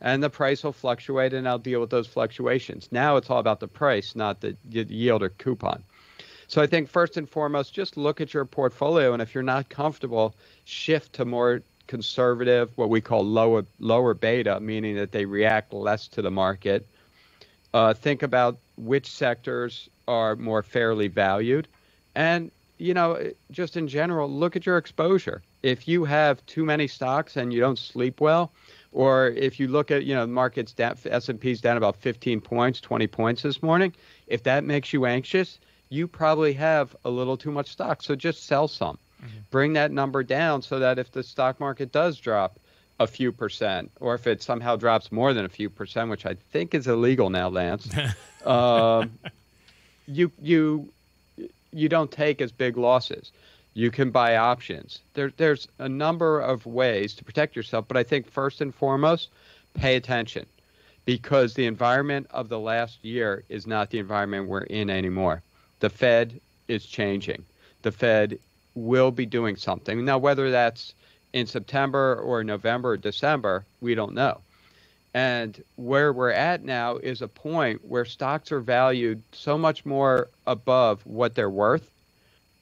and 0.00 0.22
the 0.22 0.30
price 0.30 0.64
will 0.64 0.72
fluctuate 0.72 1.34
and 1.34 1.46
I'll 1.46 1.58
deal 1.58 1.80
with 1.80 1.90
those 1.90 2.06
fluctuations. 2.06 2.88
Now 2.90 3.16
it's 3.16 3.28
all 3.28 3.38
about 3.38 3.60
the 3.60 3.68
price, 3.68 4.16
not 4.16 4.40
the 4.40 4.56
yield 4.70 5.22
or 5.22 5.28
coupon. 5.28 5.82
So 6.50 6.60
I 6.60 6.66
think 6.66 6.88
first 6.88 7.16
and 7.16 7.30
foremost, 7.30 7.72
just 7.72 7.96
look 7.96 8.20
at 8.20 8.34
your 8.34 8.44
portfolio, 8.44 9.12
and 9.12 9.22
if 9.22 9.36
you're 9.36 9.44
not 9.44 9.68
comfortable, 9.68 10.34
shift 10.64 11.12
to 11.12 11.24
more 11.24 11.62
conservative, 11.86 12.76
what 12.76 12.88
we 12.88 13.00
call 13.00 13.24
lower 13.24 13.64
lower 13.78 14.14
beta, 14.14 14.58
meaning 14.58 14.96
that 14.96 15.12
they 15.12 15.26
react 15.26 15.72
less 15.72 16.08
to 16.08 16.22
the 16.22 16.30
market. 16.32 16.84
Uh, 17.72 17.94
think 17.94 18.24
about 18.24 18.58
which 18.76 19.08
sectors 19.08 19.88
are 20.08 20.34
more 20.34 20.64
fairly 20.64 21.06
valued, 21.06 21.68
and 22.16 22.50
you 22.78 22.94
know, 22.94 23.30
just 23.52 23.76
in 23.76 23.86
general, 23.86 24.28
look 24.28 24.56
at 24.56 24.66
your 24.66 24.76
exposure. 24.76 25.42
If 25.62 25.86
you 25.86 26.04
have 26.04 26.44
too 26.46 26.64
many 26.64 26.88
stocks 26.88 27.36
and 27.36 27.52
you 27.52 27.60
don't 27.60 27.78
sleep 27.78 28.20
well, 28.20 28.50
or 28.90 29.28
if 29.28 29.60
you 29.60 29.68
look 29.68 29.92
at, 29.92 30.04
you 30.04 30.16
know, 30.16 30.22
the 30.22 30.32
market's 30.32 30.72
down, 30.72 30.96
S&P's 31.04 31.60
down 31.60 31.76
about 31.76 31.94
15 31.94 32.40
points, 32.40 32.80
20 32.80 33.06
points 33.06 33.42
this 33.42 33.62
morning. 33.62 33.94
If 34.26 34.42
that 34.44 34.64
makes 34.64 34.92
you 34.92 35.06
anxious, 35.06 35.58
you 35.90 36.06
probably 36.06 36.52
have 36.54 36.96
a 37.04 37.10
little 37.10 37.36
too 37.36 37.50
much 37.50 37.70
stock. 37.70 38.02
So 38.02 38.14
just 38.14 38.46
sell 38.46 38.68
some. 38.68 38.96
Mm-hmm. 39.20 39.38
Bring 39.50 39.72
that 39.74 39.90
number 39.90 40.22
down 40.22 40.62
so 40.62 40.78
that 40.78 40.98
if 40.98 41.12
the 41.12 41.22
stock 41.22 41.60
market 41.60 41.92
does 41.92 42.16
drop 42.16 42.58
a 42.98 43.06
few 43.06 43.32
percent, 43.32 43.90
or 44.00 44.14
if 44.14 44.26
it 44.26 44.42
somehow 44.42 44.76
drops 44.76 45.10
more 45.10 45.34
than 45.34 45.44
a 45.44 45.48
few 45.48 45.68
percent, 45.68 46.10
which 46.10 46.24
I 46.24 46.34
think 46.52 46.74
is 46.74 46.86
illegal 46.86 47.28
now, 47.28 47.48
Lance, 47.48 47.88
um, 48.46 49.10
you 50.06 50.30
you 50.40 50.88
you 51.72 51.88
don't 51.88 52.10
take 52.10 52.40
as 52.40 52.52
big 52.52 52.76
losses. 52.76 53.32
You 53.74 53.90
can 53.90 54.10
buy 54.10 54.36
options. 54.36 55.00
There, 55.14 55.32
there's 55.36 55.68
a 55.78 55.88
number 55.88 56.40
of 56.40 56.66
ways 56.66 57.14
to 57.14 57.24
protect 57.24 57.54
yourself, 57.54 57.86
but 57.86 57.96
I 57.96 58.02
think 58.02 58.28
first 58.28 58.60
and 58.60 58.74
foremost, 58.74 59.28
pay 59.74 59.96
attention 59.96 60.46
because 61.04 61.54
the 61.54 61.66
environment 61.66 62.26
of 62.30 62.48
the 62.48 62.58
last 62.58 62.98
year 63.04 63.44
is 63.48 63.66
not 63.66 63.90
the 63.90 63.98
environment 63.98 64.48
we're 64.48 64.62
in 64.62 64.90
anymore. 64.90 65.42
The 65.80 65.90
Fed 65.90 66.40
is 66.68 66.86
changing. 66.86 67.44
The 67.82 67.92
Fed 67.92 68.38
will 68.74 69.10
be 69.10 69.26
doing 69.26 69.56
something. 69.56 70.04
Now, 70.04 70.18
whether 70.18 70.50
that's 70.50 70.94
in 71.32 71.46
September 71.46 72.16
or 72.16 72.44
November 72.44 72.90
or 72.90 72.96
December, 72.96 73.64
we 73.80 73.94
don't 73.94 74.14
know. 74.14 74.40
And 75.12 75.62
where 75.76 76.12
we're 76.12 76.30
at 76.30 76.62
now 76.62 76.96
is 76.96 77.20
a 77.20 77.28
point 77.28 77.84
where 77.84 78.04
stocks 78.04 78.52
are 78.52 78.60
valued 78.60 79.22
so 79.32 79.58
much 79.58 79.84
more 79.84 80.28
above 80.46 81.04
what 81.04 81.34
they're 81.34 81.50
worth. 81.50 81.90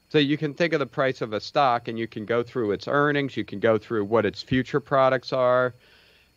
So 0.09 0.17
you 0.17 0.37
can 0.37 0.55
think 0.55 0.73
of 0.73 0.79
the 0.79 0.87
price 0.87 1.21
of 1.21 1.33
a 1.33 1.39
stock 1.39 1.87
and 1.87 1.99
you 1.99 2.07
can 2.07 2.25
go 2.25 2.41
through 2.41 2.71
its 2.71 2.87
earnings, 2.87 3.37
you 3.37 3.45
can 3.45 3.59
go 3.59 3.77
through 3.77 4.05
what 4.05 4.25
its 4.25 4.41
future 4.41 4.79
products 4.79 5.31
are, 5.31 5.75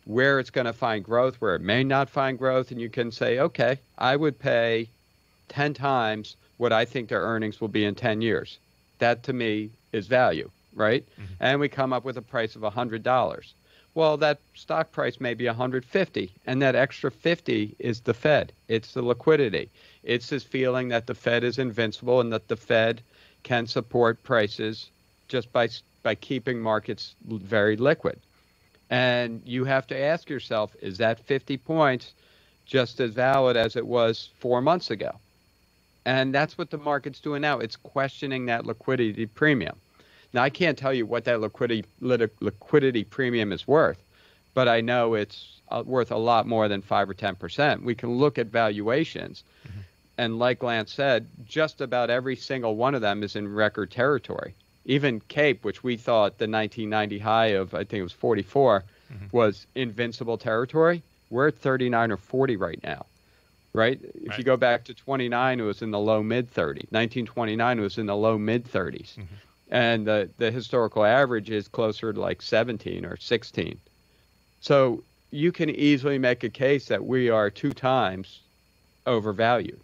where 0.05 0.39
it's 0.39 0.51
going 0.51 0.65
to 0.65 0.73
find 0.73 1.03
growth, 1.03 1.41
where 1.41 1.55
it 1.55 1.61
may 1.61 1.83
not 1.83 2.09
find 2.09 2.37
growth, 2.37 2.69
and 2.69 2.79
you 2.79 2.89
can 2.89 3.11
say, 3.11 3.39
okay, 3.39 3.79
I 3.97 4.15
would 4.15 4.37
pay 4.37 4.89
10 5.49 5.73
times 5.73 6.35
what 6.57 6.71
I 6.71 6.85
think 6.85 7.09
their 7.09 7.21
earnings 7.21 7.59
will 7.59 7.67
be 7.67 7.85
in 7.85 7.95
10 7.95 8.21
years. 8.21 8.59
That 8.99 9.23
to 9.23 9.33
me 9.33 9.69
is 9.91 10.07
value, 10.07 10.49
right? 10.75 11.05
Mm-hmm. 11.13 11.33
And 11.39 11.59
we 11.59 11.69
come 11.69 11.93
up 11.93 12.05
with 12.05 12.17
a 12.17 12.21
price 12.21 12.55
of 12.55 12.61
$100. 12.61 13.53
Well, 13.95 14.17
that 14.17 14.39
stock 14.55 14.91
price 14.91 15.19
may 15.19 15.35
be 15.35 15.45
150, 15.45 16.31
and 16.47 16.61
that 16.61 16.75
extra 16.75 17.11
50 17.11 17.75
is 17.77 18.01
the 18.01 18.13
Fed. 18.13 18.51
It's 18.67 18.93
the 18.93 19.03
liquidity. 19.03 19.69
It's 20.03 20.29
this 20.29 20.43
feeling 20.43 20.89
that 20.89 21.05
the 21.05 21.13
Fed 21.13 21.43
is 21.43 21.59
invincible 21.59 22.19
and 22.19 22.33
that 22.33 22.47
the 22.47 22.57
Fed 22.57 23.01
can 23.43 23.67
support 23.67 24.23
prices 24.23 24.89
just 25.27 25.51
by 25.53 25.69
by 26.03 26.15
keeping 26.15 26.59
markets 26.59 27.15
very 27.25 27.77
liquid. 27.77 28.19
And 28.89 29.41
you 29.45 29.63
have 29.63 29.87
to 29.87 29.97
ask 29.97 30.29
yourself, 30.29 30.75
is 30.81 30.97
that 30.97 31.19
50 31.19 31.57
points 31.57 32.13
just 32.65 32.99
as 32.99 33.11
valid 33.11 33.57
as 33.57 33.75
it 33.75 33.87
was 33.87 34.29
4 34.39 34.61
months 34.61 34.91
ago? 34.91 35.15
And 36.05 36.33
that's 36.33 36.57
what 36.57 36.69
the 36.69 36.77
market's 36.77 37.19
doing 37.19 37.41
now. 37.41 37.59
It's 37.59 37.77
questioning 37.77 38.45
that 38.47 38.65
liquidity 38.65 39.25
premium. 39.25 39.77
Now, 40.33 40.43
I 40.43 40.49
can't 40.49 40.77
tell 40.77 40.93
you 40.93 41.05
what 41.05 41.25
that 41.25 41.41
liquidity 41.41 41.85
liquidity 42.01 43.03
premium 43.03 43.51
is 43.51 43.67
worth, 43.67 44.01
but 44.53 44.67
I 44.67 44.81
know 44.81 45.13
it's 45.13 45.61
uh, 45.69 45.83
worth 45.85 46.11
a 46.11 46.17
lot 46.17 46.47
more 46.47 46.67
than 46.67 46.81
five 46.81 47.09
or 47.09 47.13
ten 47.13 47.35
percent. 47.35 47.83
We 47.83 47.95
can 47.95 48.17
look 48.17 48.37
at 48.37 48.47
valuations, 48.47 49.43
mm-hmm. 49.67 49.79
and 50.17 50.39
like 50.39 50.63
Lance 50.63 50.91
said, 50.91 51.27
just 51.47 51.81
about 51.81 52.09
every 52.09 52.35
single 52.35 52.75
one 52.75 52.95
of 52.95 53.01
them 53.01 53.21
is 53.23 53.35
in 53.35 53.53
record 53.53 53.91
territory. 53.91 54.55
Even 54.85 55.21
Cape, 55.21 55.63
which 55.63 55.83
we 55.83 55.95
thought 55.95 56.39
the 56.39 56.49
1990 56.49 57.19
high 57.19 57.45
of 57.47 57.73
I 57.73 57.85
think 57.85 57.93
it 57.93 58.03
was 58.03 58.11
44 58.11 58.83
mm-hmm. 59.13 59.25
was 59.31 59.65
invincible 59.75 60.37
territory, 60.37 61.03
we're 61.29 61.47
at 61.49 61.57
39 61.57 62.11
or 62.11 62.17
40 62.17 62.57
right 62.57 62.83
now. 62.83 63.05
Right? 63.73 63.99
If 64.01 64.29
right. 64.29 64.37
you 64.37 64.43
go 64.43 64.55
back 64.55 64.83
to 64.85 64.93
29, 64.93 65.59
it 65.59 65.63
was 65.63 65.81
in 65.81 65.91
the 65.91 65.99
low 65.99 66.21
mid 66.21 66.53
30s. 66.53 66.91
1929 66.91 67.81
was 67.81 67.97
in 67.97 68.05
the 68.05 68.15
low 68.15 68.37
mid 68.37 68.65
30s. 68.65 69.15
Mm-hmm 69.15 69.35
and 69.73 70.05
the, 70.05 70.29
the 70.37 70.51
historical 70.51 71.03
average 71.03 71.49
is 71.49 71.67
closer 71.67 72.13
to 72.13 72.19
like 72.19 72.43
17 72.43 73.05
or 73.05 73.17
16. 73.17 73.79
So 74.61 75.03
you 75.31 75.51
can 75.51 75.71
easily 75.71 76.19
make 76.19 76.43
a 76.43 76.49
case 76.49 76.85
that 76.87 77.03
we 77.03 77.31
are 77.31 77.49
two 77.49 77.73
times 77.73 78.39
overvalued, 79.07 79.81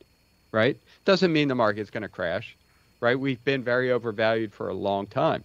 right? 0.51 0.77
Doesn't 1.05 1.33
mean 1.33 1.47
the 1.47 1.55
market's 1.55 1.89
going 1.89 2.03
to 2.03 2.07
crash, 2.07 2.55
right? 3.01 3.19
We've 3.19 3.43
been 3.43 3.63
very 3.63 3.91
overvalued 3.91 4.53
for 4.53 4.69
a 4.69 4.75
long 4.75 5.07
time. 5.07 5.43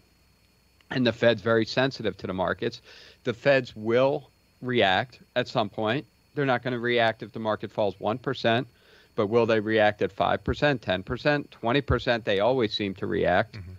And 0.90 1.06
the 1.06 1.12
Fed's 1.12 1.40
very 1.40 1.64
sensitive 1.64 2.18
to 2.18 2.26
the 2.26 2.34
markets. 2.34 2.82
The 3.24 3.32
Feds 3.32 3.74
will 3.74 4.28
react 4.60 5.20
at 5.34 5.48
some 5.48 5.70
point. 5.70 6.06
They're 6.34 6.46
not 6.46 6.62
going 6.62 6.72
to 6.72 6.80
react 6.80 7.22
if 7.22 7.32
the 7.32 7.38
market 7.38 7.70
falls 7.70 7.94
1%, 7.96 8.66
but 9.14 9.26
will 9.28 9.46
they 9.46 9.60
react 9.60 10.02
at 10.02 10.14
5%, 10.14 10.38
10%, 10.78 11.46
20%? 11.48 12.24
They 12.24 12.40
always 12.40 12.74
seem 12.74 12.94
to 12.94 13.06
react. 13.06 13.54
Mm-hmm. 13.54 13.72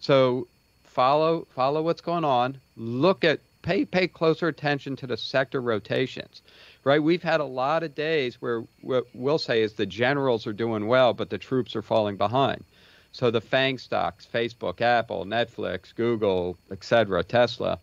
So 0.00 0.46
follow 0.84 1.46
follow 1.54 1.82
what's 1.82 2.00
going 2.02 2.24
on. 2.24 2.58
Look 2.76 3.24
at 3.24 3.40
pay 3.62 3.84
pay 3.84 4.08
closer 4.08 4.48
attention 4.48 4.96
to 4.96 5.06
the 5.06 5.16
sector 5.16 5.60
rotations. 5.60 6.42
Right? 6.84 7.02
We've 7.02 7.22
had 7.22 7.40
a 7.40 7.44
lot 7.44 7.84
of 7.84 7.94
days 7.94 8.42
where 8.42 8.64
what 8.80 9.06
we'll 9.14 9.38
say 9.38 9.62
is 9.62 9.74
the 9.74 9.86
generals 9.86 10.46
are 10.46 10.52
doing 10.52 10.88
well, 10.88 11.14
but 11.14 11.30
the 11.30 11.38
troops 11.38 11.76
are 11.76 11.82
falling 11.82 12.16
behind. 12.16 12.64
So 13.12 13.30
the 13.30 13.40
FANG 13.40 13.78
stocks, 13.78 14.26
Facebook, 14.32 14.80
Apple, 14.80 15.24
Netflix, 15.24 15.94
Google, 15.94 16.56
etc., 16.70 17.22
Tesla, 17.22 17.78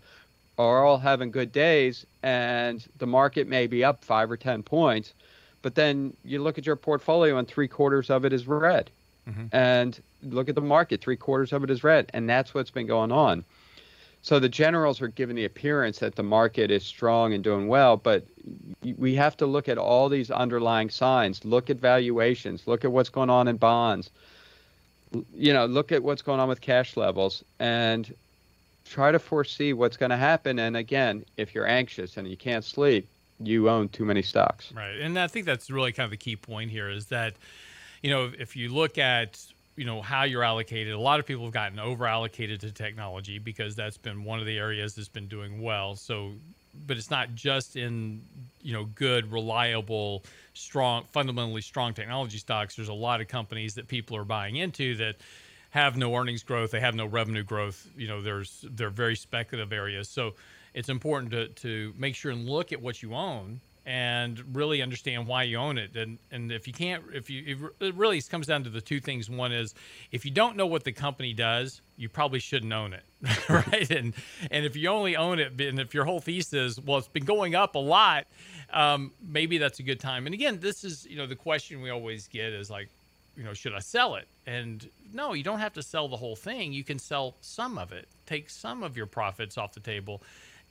are 0.58 0.84
all 0.84 0.98
having 0.98 1.32
good 1.32 1.54
days, 1.54 2.06
and 2.24 2.86
the 2.98 3.08
market 3.08 3.48
may 3.48 3.68
be 3.68 3.84
up 3.84 4.04
five 4.04 4.30
or 4.30 4.38
ten 4.38 4.64
points, 4.64 5.14
but 5.62 5.76
then 5.76 6.16
you 6.24 6.42
look 6.42 6.58
at 6.58 6.66
your 6.66 6.76
portfolio 6.76 7.38
and 7.38 7.48
three 7.48 7.68
quarters 7.68 8.10
of 8.10 8.26
it 8.26 8.34
is 8.34 8.48
red. 8.48 8.90
Mm-hmm. 9.28 9.48
And 9.52 10.00
look 10.24 10.50
at 10.50 10.56
the 10.56 10.62
market, 10.62 11.02
three 11.02 11.18
quarters 11.18 11.54
of 11.54 11.64
it 11.64 11.70
is 11.70 11.84
red. 11.84 12.10
And 12.14 12.30
that's 12.30 12.54
what's 12.54 12.72
been 12.72 12.88
going 12.88 13.12
on. 13.12 13.44
So 14.22 14.40
the 14.40 14.50
generals 14.50 15.02
are 15.02 15.08
giving 15.08 15.36
the 15.36 15.46
appearance 15.46 16.00
that 16.00 16.16
the 16.16 16.24
market 16.24 16.72
is 16.72 16.86
strong 16.86 17.34
and 17.34 17.44
doing 17.44 17.68
well, 17.70 17.96
but 17.96 18.26
we 18.98 19.16
have 19.16 19.38
to 19.38 19.46
look 19.46 19.70
at 19.70 19.78
all 19.78 20.10
these 20.10 20.30
underlying 20.30 20.90
signs. 20.90 21.46
Look 21.46 21.70
at 21.70 21.78
valuations. 21.78 22.68
Look 22.68 22.84
at 22.84 22.92
what's 22.92 23.10
going 23.10 23.30
on 23.30 23.48
in 23.48 23.56
bonds. 23.56 24.10
You 25.34 25.54
know, 25.54 25.66
look 25.66 25.92
at 25.94 26.04
what's 26.04 26.22
going 26.22 26.40
on 26.40 26.50
with 26.50 26.60
cash 26.60 26.98
levels 26.98 27.44
and 27.60 28.14
try 28.90 29.12
to 29.12 29.20
foresee 29.20 29.74
what's 29.74 29.98
going 29.98 30.10
to 30.10 30.18
happen. 30.18 30.60
And 30.60 30.76
again, 30.76 31.24
if 31.38 31.54
you're 31.54 31.68
anxious 31.68 32.18
and 32.18 32.28
you 32.28 32.36
can't 32.36 32.66
sleep, 32.66 33.08
you 33.42 33.70
own 33.70 33.90
too 33.90 34.04
many 34.04 34.22
stocks. 34.22 34.74
Right. 34.74 35.00
And 35.00 35.18
I 35.18 35.28
think 35.28 35.46
that's 35.46 35.70
really 35.70 35.92
kind 35.92 36.06
of 36.06 36.12
the 36.12 36.18
key 36.18 36.36
point 36.36 36.72
here 36.72 36.90
is 36.90 37.06
that 37.08 37.36
you 38.02 38.10
know, 38.10 38.32
if 38.38 38.56
you 38.56 38.70
look 38.70 38.98
at 38.98 39.44
you 39.76 39.86
know 39.86 40.02
how 40.02 40.24
you're 40.24 40.44
allocated, 40.44 40.94
a 40.94 41.00
lot 41.00 41.20
of 41.20 41.26
people 41.26 41.44
have 41.46 41.54
gotten 41.54 41.80
over 41.80 42.08
allocated 42.08 42.60
to 42.62 42.72
technology 42.72 43.40
because 43.40 43.76
that's 43.76 43.98
been 43.98 44.24
one 44.24 44.40
of 44.40 44.46
the 44.46 44.58
areas 44.58 44.96
that's 44.96 45.08
been 45.08 45.28
doing 45.28 45.62
well. 45.62 45.96
So, 45.96 46.32
but 46.88 46.98
it's 46.98 47.12
not 47.12 47.36
just 47.36 47.76
in 47.76 48.22
you 48.62 48.74
know 48.74 48.86
good, 48.96 49.32
reliable, 49.32 50.24
strong, 50.54 51.04
fundamentally 51.12 51.62
strong 51.62 51.94
technology 51.94 52.38
stocks. 52.38 52.76
There's 52.76 52.90
a 52.90 52.94
lot 52.94 53.22
of 53.22 53.28
companies 53.28 53.76
that 53.76 53.88
people 53.88 54.18
are 54.18 54.26
buying 54.26 54.58
into 54.58 54.96
that 54.96 55.16
have 55.72 55.98
no 55.98 56.16
earnings 56.16 56.44
growth, 56.44 56.72
they 56.72 56.80
have 56.80 56.96
no 56.96 57.06
revenue 57.06 57.44
growth. 57.44 57.88
You 57.96 58.08
know, 58.08 58.22
there's 58.22 58.66
they're 58.72 58.90
very 58.90 59.16
speculative 59.16 59.72
areas. 59.72 60.10
So 60.10 60.34
it's 60.74 60.90
important 60.90 61.32
to 61.32 61.48
to 61.48 61.94
make 61.98 62.16
sure 62.16 62.32
and 62.32 62.48
look 62.48 62.72
at 62.72 62.82
what 62.82 63.02
you 63.02 63.14
own 63.14 63.62
and 63.86 64.56
really 64.56 64.84
understand 64.84 65.26
why 65.26 65.42
you 65.42 65.58
own 65.58 65.78
it. 65.78 65.96
And 65.96 66.20
and 66.32 66.52
if 66.52 66.68
you 66.68 66.74
can't, 66.74 67.04
if 67.12 67.30
you, 67.30 67.72
it 67.80 67.96
really 67.96 68.22
comes 68.22 68.46
down 68.46 68.64
to 68.66 68.70
the 68.70 68.82
two 68.82 69.00
things. 69.00 69.30
One 69.30 69.52
is 69.52 69.74
if 70.12 70.26
you 70.26 70.32
don't 70.32 70.56
know 70.56 70.68
what 70.68 70.84
the 70.84 70.92
company 70.92 71.34
does, 71.34 71.82
you 71.98 72.08
probably 72.08 72.40
shouldn't 72.40 72.72
own 72.72 72.94
it, 72.94 73.04
right? 73.50 73.90
And 73.90 74.14
and 74.52 74.66
if 74.66 74.76
you 74.76 74.90
only 74.90 75.16
own 75.16 75.40
it, 75.40 75.60
and 75.60 75.80
if 75.80 75.94
your 75.94 76.06
whole 76.06 76.20
thesis 76.20 76.78
is 76.78 76.82
well, 76.82 77.00
it's 77.00 77.08
been 77.08 77.26
going 77.26 77.56
up 77.56 77.76
a 77.76 77.80
lot, 77.80 78.28
um, 78.72 79.12
maybe 79.28 79.58
that's 79.58 79.80
a 79.80 79.84
good 79.84 80.00
time. 80.00 80.28
And 80.28 80.36
again, 80.36 80.60
this 80.60 80.84
is 80.84 81.08
you 81.10 81.18
know 81.18 81.26
the 81.26 81.36
question 81.36 81.82
we 81.82 81.90
always 81.90 82.28
get 82.28 82.54
is 82.54 82.70
like, 82.70 82.90
you 83.40 83.46
know, 83.46 83.54
should 83.54 83.74
I 83.74 83.80
sell 83.80 84.16
it? 84.16 84.28
And 84.46 84.88
no, 85.14 85.32
you 85.34 85.44
don't 85.44 85.60
have 85.60 85.74
to 85.74 85.82
sell 85.82 86.10
the 86.10 86.18
whole 86.18 86.36
thing. 86.36 86.74
You 86.74 86.84
can 86.84 87.00
sell 87.00 87.36
some 87.40 87.78
of 87.78 87.94
it, 87.94 88.10
take 88.26 88.50
some 88.50 88.84
of 88.84 88.98
your 88.98 89.06
profits 89.06 89.58
off 89.58 89.74
the 89.74 89.80
table 89.80 90.22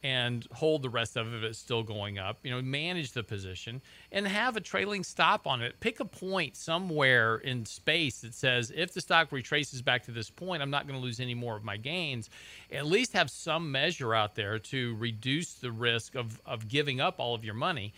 and 0.05 0.47
hold 0.53 0.83
the 0.83 0.91
rest 0.91 1.17
of 1.17 1.33
it 1.33 1.43
it's 1.43 1.59
still 1.59 1.83
going 1.83 2.19
up. 2.19 2.39
You 2.43 2.51
know, 2.51 2.61
manage 2.61 3.13
the 3.13 3.23
position 3.23 3.81
and 4.13 4.29
have 4.29 4.59
a 4.59 4.61
trailing 4.61 5.03
stop 5.03 5.47
on 5.47 5.63
it. 5.63 5.81
Pick 5.81 5.99
a 6.01 6.05
point 6.05 6.57
somewhere 6.57 7.39
in 7.39 7.65
space 7.65 8.21
that 8.21 8.35
says 8.35 8.71
if 8.77 8.93
the 8.93 9.01
stock 9.01 9.33
retraces 9.33 9.81
back 9.81 10.05
to 10.05 10.11
this 10.11 10.29
point, 10.29 10.61
I'm 10.61 10.71
not 10.71 10.87
going 10.87 11.01
to 11.01 11.03
lose 11.03 11.21
any 11.21 11.35
more 11.35 11.57
of 11.57 11.65
my 11.65 11.79
gains. 11.79 12.29
At 12.71 12.85
least 12.85 13.15
have 13.15 13.31
some 13.31 13.73
measure 13.73 14.15
out 14.15 14.35
there 14.35 14.59
to 14.59 14.95
reduce 14.97 15.55
the 15.55 15.73
risk 15.73 16.15
of 16.15 16.39
of 16.45 16.69
giving 16.69 17.01
up 17.01 17.19
all 17.19 17.35
of 17.35 17.47
your 17.47 17.55
money. 17.55 17.95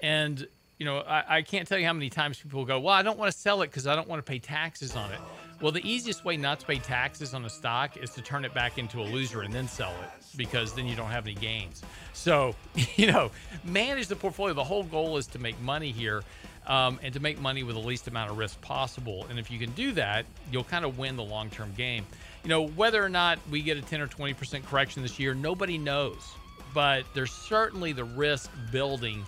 And 0.00 0.48
you 0.78 0.84
know, 0.84 0.98
I, 0.98 1.36
I 1.38 1.42
can't 1.42 1.66
tell 1.66 1.78
you 1.78 1.86
how 1.86 1.92
many 1.92 2.10
times 2.10 2.38
people 2.38 2.64
go, 2.64 2.78
"Well, 2.78 2.94
I 2.94 3.02
don't 3.02 3.18
want 3.18 3.32
to 3.32 3.38
sell 3.38 3.62
it 3.62 3.68
because 3.68 3.86
I 3.86 3.94
don't 3.94 4.08
want 4.08 4.24
to 4.24 4.30
pay 4.30 4.38
taxes 4.38 4.96
on 4.96 5.10
it." 5.12 5.20
Well, 5.60 5.72
the 5.72 5.86
easiest 5.88 6.24
way 6.24 6.36
not 6.36 6.60
to 6.60 6.66
pay 6.66 6.78
taxes 6.78 7.32
on 7.32 7.44
a 7.46 7.48
stock 7.48 7.96
is 7.96 8.10
to 8.10 8.20
turn 8.20 8.44
it 8.44 8.52
back 8.52 8.76
into 8.76 9.00
a 9.00 9.04
loser 9.04 9.40
and 9.40 9.54
then 9.54 9.66
sell 9.66 9.94
it 10.02 10.10
because 10.36 10.74
then 10.74 10.86
you 10.86 10.94
don't 10.94 11.10
have 11.10 11.24
any 11.24 11.34
gains. 11.34 11.82
So, 12.12 12.54
you 12.96 13.10
know, 13.10 13.30
manage 13.64 14.08
the 14.08 14.16
portfolio. 14.16 14.52
The 14.52 14.64
whole 14.64 14.82
goal 14.82 15.16
is 15.16 15.26
to 15.28 15.38
make 15.38 15.58
money 15.62 15.92
here 15.92 16.22
um, 16.66 17.00
and 17.02 17.14
to 17.14 17.20
make 17.20 17.40
money 17.40 17.62
with 17.62 17.74
the 17.74 17.80
least 17.80 18.06
amount 18.06 18.30
of 18.30 18.36
risk 18.36 18.60
possible. 18.60 19.26
And 19.30 19.38
if 19.38 19.50
you 19.50 19.58
can 19.58 19.70
do 19.72 19.92
that, 19.92 20.26
you'll 20.52 20.64
kind 20.64 20.84
of 20.84 20.98
win 20.98 21.16
the 21.16 21.24
long 21.24 21.48
term 21.48 21.72
game. 21.74 22.04
You 22.42 22.50
know, 22.50 22.66
whether 22.68 23.02
or 23.02 23.08
not 23.08 23.38
we 23.50 23.62
get 23.62 23.78
a 23.78 23.82
10 23.82 24.02
or 24.02 24.08
20% 24.08 24.64
correction 24.66 25.02
this 25.02 25.18
year, 25.18 25.34
nobody 25.34 25.78
knows. 25.78 26.32
But 26.74 27.04
there's 27.14 27.32
certainly 27.32 27.92
the 27.92 28.04
risk 28.04 28.50
building 28.70 29.24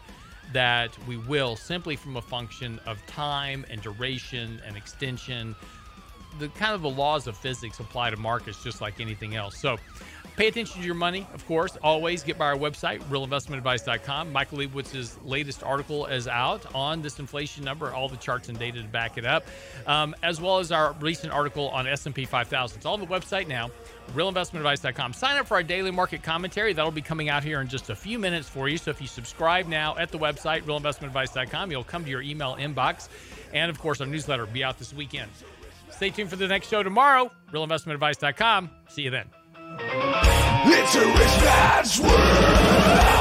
that 0.53 0.97
we 1.07 1.17
will 1.17 1.57
simply 1.57 1.97
from 1.97 2.17
a 2.17 2.23
function 2.23 2.81
of 2.87 3.05
time 3.07 3.67
and 3.71 3.83
duration 3.83 4.61
and 4.67 4.77
extension. 4.77 5.55
The 6.39 6.49
kind 6.51 6.75
of 6.75 6.83
the 6.83 6.91
laws 6.91 7.27
of 7.27 7.37
physics 7.37 7.81
apply 7.81 8.11
to 8.11 8.17
markets 8.17 8.63
just 8.63 8.81
like 8.81 9.01
anything 9.01 9.35
else. 9.35 9.59
So 9.59 9.77
pay 10.39 10.47
attention 10.47 10.81
to 10.81 10.87
your 10.87 10.95
money, 10.95 11.27
of 11.35 11.45
course. 11.49 11.77
Always 11.83 12.23
get 12.23 12.39
by 12.39 12.47
our 12.47 12.57
website, 12.57 13.01
realinvestmentadvice.com. 13.11 14.33
Michael 14.33 14.59
Lebowitz's 14.59 15.19
latest 15.25 15.65
article 15.65 16.07
is 16.07 16.29
out 16.29 16.65
on 16.77 17.03
this 17.03 17.19
inflation 17.19 17.65
number, 17.65 17.93
all 17.93 18.09
the 18.09 18.17
charts 18.17 18.49
and 18.49 18.57
data 18.57 18.81
to 18.81 18.87
back 18.87 19.19
it 19.19 19.27
up, 19.27 19.45
um, 19.89 20.15
as 20.23 20.41
well 20.41 20.61
as 20.61 20.71
our 20.71 20.93
recent 21.01 21.33
article 21.33 21.69
on 21.71 21.89
S&P 21.89 22.25
5000. 22.25 22.77
It's 22.77 22.87
all 22.87 22.95
on 22.95 23.01
the 23.01 23.07
website 23.07 23.49
now, 23.49 23.69
realinvestmentadvice.com. 24.15 25.13
Sign 25.13 25.39
up 25.39 25.49
for 25.49 25.55
our 25.57 25.65
daily 25.65 25.91
market 25.91 26.23
commentary. 26.23 26.73
That'll 26.73 26.93
be 26.93 27.03
coming 27.03 27.29
out 27.29 27.43
here 27.43 27.61
in 27.61 27.67
just 27.67 27.91
a 27.91 27.97
few 27.97 28.21
minutes 28.21 28.49
for 28.49 28.69
you. 28.69 28.79
So 28.79 28.93
if 28.93 29.01
you 29.01 29.09
subscribe 29.09 29.67
now 29.67 29.97
at 29.99 30.13
the 30.13 30.19
website, 30.19 30.63
realinvestmentadvice.com, 30.63 31.73
you'll 31.73 31.83
come 31.83 32.05
to 32.05 32.11
your 32.11 32.23
email 32.23 32.55
inbox. 32.55 33.09
And 33.53 33.71
of 33.71 33.81
course, 33.81 34.01
our 34.01 34.07
newsletter 34.07 34.45
will 34.47 34.53
be 34.53 34.63
out 34.63 34.79
this 34.79 34.95
weekend. 34.95 35.33
Stay 35.91 36.11
tuned 36.11 36.31
for 36.31 36.37
the 36.37 36.47
next 36.47 36.69
show 36.69 36.85
tomorrow, 36.85 37.29
realinvestmentadvice.com. 37.53 38.71
See 38.89 39.03
you 39.03 39.11
then. 39.11 39.38
It's 39.81 40.95
a 40.97 41.07
rich 41.07 41.45
man's 41.45 42.01
world. 42.01 43.18